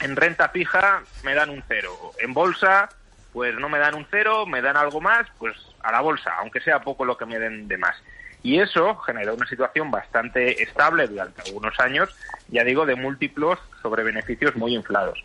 En 0.00 0.16
renta 0.16 0.48
fija 0.50 1.02
me 1.24 1.34
dan 1.34 1.50
un 1.50 1.62
cero, 1.66 2.12
en 2.18 2.34
bolsa 2.34 2.88
pues 3.36 3.54
no 3.54 3.68
me 3.68 3.78
dan 3.78 3.94
un 3.94 4.06
cero, 4.10 4.46
me 4.46 4.62
dan 4.62 4.78
algo 4.78 5.02
más, 5.02 5.26
pues 5.38 5.54
a 5.82 5.92
la 5.92 6.00
bolsa, 6.00 6.32
aunque 6.38 6.60
sea 6.60 6.80
poco 6.80 7.04
lo 7.04 7.18
que 7.18 7.26
me 7.26 7.38
den 7.38 7.68
de 7.68 7.76
más. 7.76 7.94
Y 8.42 8.60
eso 8.60 8.96
generó 9.00 9.34
una 9.34 9.46
situación 9.46 9.90
bastante 9.90 10.62
estable 10.62 11.06
durante 11.06 11.42
algunos 11.42 11.78
años, 11.78 12.08
ya 12.48 12.64
digo, 12.64 12.86
de 12.86 12.94
múltiplos 12.94 13.58
sobre 13.82 14.04
beneficios 14.04 14.56
muy 14.56 14.74
inflados. 14.74 15.22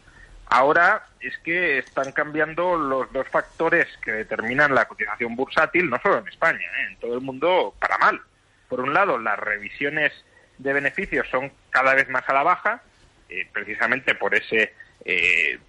Ahora 0.47 1.05
es 1.21 1.37
que 1.37 1.77
están 1.77 2.11
cambiando 2.11 2.75
los 2.75 3.09
dos 3.13 3.29
factores 3.29 3.87
que 4.03 4.11
determinan 4.11 4.75
la 4.75 4.89
cotización 4.89 5.37
bursátil, 5.37 5.89
no 5.89 5.97
solo 6.03 6.17
en 6.17 6.27
España, 6.27 6.59
¿eh? 6.59 6.87
en 6.89 6.99
todo 6.99 7.13
el 7.13 7.21
mundo 7.21 7.73
para 7.79 7.97
mal. 7.97 8.19
Por 8.67 8.81
un 8.81 8.93
lado, 8.93 9.17
las 9.19 9.39
revisiones 9.39 10.11
de 10.61 10.73
beneficios 10.73 11.27
son 11.29 11.51
cada 11.69 11.93
vez 11.95 12.09
más 12.09 12.27
a 12.27 12.33
la 12.33 12.43
baja, 12.43 12.81
eh, 13.29 13.47
precisamente 13.51 14.15
por 14.15 14.35
ese 14.35 14.73
eh, 15.05 15.59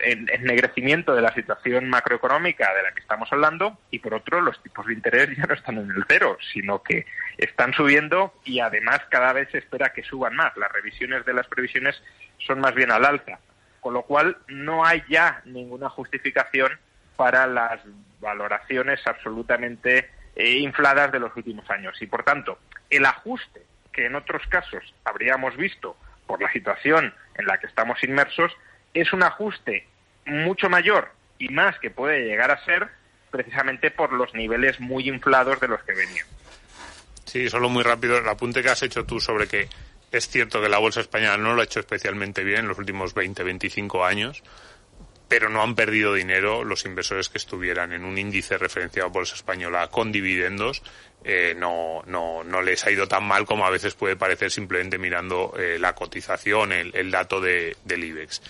en- 0.00 0.28
ennegrecimiento 0.30 1.14
de 1.14 1.22
la 1.22 1.34
situación 1.34 1.88
macroeconómica 1.88 2.72
de 2.74 2.82
la 2.82 2.92
que 2.92 3.00
estamos 3.00 3.30
hablando, 3.32 3.78
y 3.90 3.98
por 3.98 4.14
otro, 4.14 4.40
los 4.40 4.62
tipos 4.62 4.86
de 4.86 4.94
interés 4.94 5.36
ya 5.36 5.44
no 5.44 5.54
están 5.54 5.78
en 5.78 5.90
el 5.90 6.04
cero, 6.08 6.38
sino 6.52 6.82
que 6.82 7.06
están 7.38 7.72
subiendo 7.74 8.34
y 8.44 8.60
además 8.60 9.00
cada 9.10 9.32
vez 9.32 9.48
se 9.50 9.58
espera 9.58 9.92
que 9.92 10.02
suban 10.02 10.34
más. 10.36 10.56
Las 10.56 10.70
revisiones 10.72 11.24
de 11.24 11.34
las 11.34 11.46
previsiones 11.46 12.00
son 12.38 12.60
más 12.60 12.74
bien 12.74 12.90
al 12.90 13.04
alza 13.04 13.38
con 13.80 13.94
lo 13.94 14.02
cual 14.02 14.36
no 14.46 14.84
hay 14.84 15.02
ya 15.08 15.42
ninguna 15.44 15.88
justificación 15.88 16.70
para 17.16 17.48
las 17.48 17.80
valoraciones 18.20 19.04
absolutamente 19.04 20.08
eh, 20.36 20.50
infladas 20.58 21.10
de 21.10 21.18
los 21.18 21.36
últimos 21.36 21.68
años. 21.68 22.00
Y 22.00 22.06
por 22.06 22.22
tanto, 22.22 22.60
el 22.88 23.04
ajuste 23.04 23.62
que 23.92 24.06
en 24.06 24.14
otros 24.14 24.42
casos 24.48 24.82
habríamos 25.04 25.56
visto 25.56 25.96
por 26.26 26.40
la 26.40 26.50
situación 26.52 27.14
en 27.34 27.46
la 27.46 27.58
que 27.58 27.66
estamos 27.66 28.02
inmersos 28.02 28.52
es 28.94 29.12
un 29.12 29.22
ajuste 29.22 29.86
mucho 30.26 30.68
mayor 30.68 31.10
y 31.38 31.48
más 31.48 31.78
que 31.78 31.90
puede 31.90 32.24
llegar 32.24 32.50
a 32.50 32.64
ser 32.64 32.88
precisamente 33.30 33.90
por 33.90 34.12
los 34.12 34.32
niveles 34.34 34.78
muy 34.80 35.08
inflados 35.08 35.58
de 35.60 35.68
los 35.68 35.82
que 35.82 35.94
venían. 35.94 36.26
Sí, 37.24 37.48
solo 37.48 37.68
muy 37.68 37.82
rápido, 37.82 38.18
el 38.18 38.28
apunte 38.28 38.62
que 38.62 38.68
has 38.68 38.82
hecho 38.82 39.04
tú 39.04 39.18
sobre 39.18 39.48
que 39.48 39.68
es 40.12 40.28
cierto 40.28 40.60
que 40.60 40.68
la 40.68 40.78
bolsa 40.78 41.00
española 41.00 41.38
no 41.38 41.54
lo 41.54 41.62
ha 41.62 41.64
hecho 41.64 41.80
especialmente 41.80 42.44
bien 42.44 42.60
en 42.60 42.68
los 42.68 42.78
últimos 42.78 43.14
20, 43.14 43.42
25 43.42 44.04
años, 44.04 44.42
pero 45.32 45.48
no 45.48 45.62
han 45.62 45.74
perdido 45.74 46.12
dinero 46.12 46.62
los 46.62 46.84
inversores 46.84 47.30
que 47.30 47.38
estuvieran 47.38 47.94
en 47.94 48.04
un 48.04 48.18
índice 48.18 48.58
referenciado 48.58 49.08
a 49.08 49.10
bolsa 49.10 49.34
española 49.34 49.88
con 49.88 50.12
dividendos. 50.12 50.82
eh, 51.24 51.54
no, 51.56 52.02
no, 52.04 52.44
no 52.44 52.60
les 52.60 52.84
ha 52.84 52.90
ido 52.90 53.08
tan 53.08 53.24
mal 53.24 53.46
como 53.46 53.64
a 53.64 53.70
veces 53.70 53.94
puede 53.94 54.14
parecer 54.14 54.50
simplemente 54.50 54.98
mirando 54.98 55.54
eh, 55.58 55.78
la 55.78 55.94
cotización, 55.94 56.72
el, 56.72 57.10
dato 57.10 57.40
de, 57.40 57.78
del 57.82 58.04
IBEX. 58.04 58.42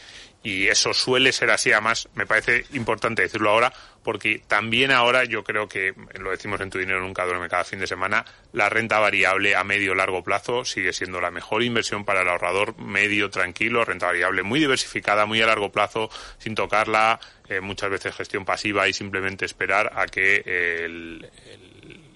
Y 0.44 0.66
eso 0.66 0.92
suele 0.92 1.30
ser 1.30 1.50
así, 1.50 1.70
además 1.70 2.08
me 2.14 2.26
parece 2.26 2.64
importante 2.72 3.22
decirlo 3.22 3.50
ahora, 3.50 3.72
porque 4.02 4.42
también 4.48 4.90
ahora 4.90 5.22
yo 5.24 5.44
creo 5.44 5.68
que, 5.68 5.94
lo 6.18 6.32
decimos 6.32 6.60
en 6.60 6.68
Tu 6.68 6.78
Dinero 6.78 7.00
Nunca 7.00 7.24
Duerme 7.24 7.48
cada 7.48 7.62
fin 7.62 7.78
de 7.78 7.86
semana, 7.86 8.24
la 8.52 8.68
renta 8.68 8.98
variable 8.98 9.54
a 9.54 9.62
medio 9.62 9.94
largo 9.94 10.24
plazo 10.24 10.64
sigue 10.64 10.92
siendo 10.92 11.20
la 11.20 11.30
mejor 11.30 11.62
inversión 11.62 12.04
para 12.04 12.22
el 12.22 12.28
ahorrador 12.28 12.76
medio 12.78 13.30
tranquilo, 13.30 13.84
renta 13.84 14.06
variable 14.06 14.42
muy 14.42 14.58
diversificada, 14.58 15.26
muy 15.26 15.40
a 15.40 15.46
largo 15.46 15.70
plazo, 15.70 16.10
sin 16.38 16.56
tocarla, 16.56 17.20
eh, 17.48 17.60
muchas 17.60 17.90
veces 17.90 18.12
gestión 18.14 18.44
pasiva 18.44 18.88
y 18.88 18.92
simplemente 18.92 19.44
esperar 19.44 19.92
a 19.94 20.06
que 20.06 20.42
el- 20.84 21.30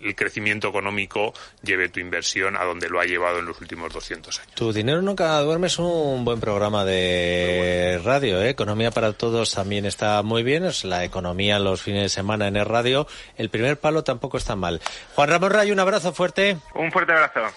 el 0.02 0.14
crecimiento 0.14 0.68
económico 0.68 1.32
lleve 1.62 1.88
tu 1.88 2.00
inversión 2.00 2.56
a 2.56 2.64
donde 2.64 2.88
lo 2.88 3.00
ha 3.00 3.04
llevado 3.04 3.38
en 3.38 3.46
los 3.46 3.60
últimos 3.60 3.92
200 3.92 4.38
años. 4.40 4.54
Tu 4.54 4.72
dinero 4.72 5.02
nunca 5.02 5.38
duerme 5.40 5.66
es 5.68 5.78
un 5.78 6.24
buen 6.24 6.40
programa 6.40 6.84
de 6.84 8.00
radio, 8.04 8.40
¿eh? 8.42 8.50
Economía 8.50 8.90
para 8.90 9.12
todos 9.12 9.52
también 9.52 9.86
está 9.86 10.22
muy 10.22 10.42
bien, 10.42 10.64
es 10.64 10.84
la 10.84 11.04
economía 11.04 11.58
los 11.58 11.82
fines 11.82 12.02
de 12.02 12.08
semana 12.08 12.48
en 12.48 12.56
el 12.56 12.66
radio. 12.66 13.06
El 13.36 13.50
primer 13.50 13.78
palo 13.78 14.04
tampoco 14.04 14.36
está 14.36 14.56
mal. 14.56 14.80
Juan 15.14 15.28
Ramón 15.28 15.50
Rayo, 15.50 15.72
un 15.72 15.80
abrazo 15.80 16.12
fuerte. 16.12 16.58
Un 16.74 16.92
fuerte 16.92 17.12
abrazo. 17.12 17.56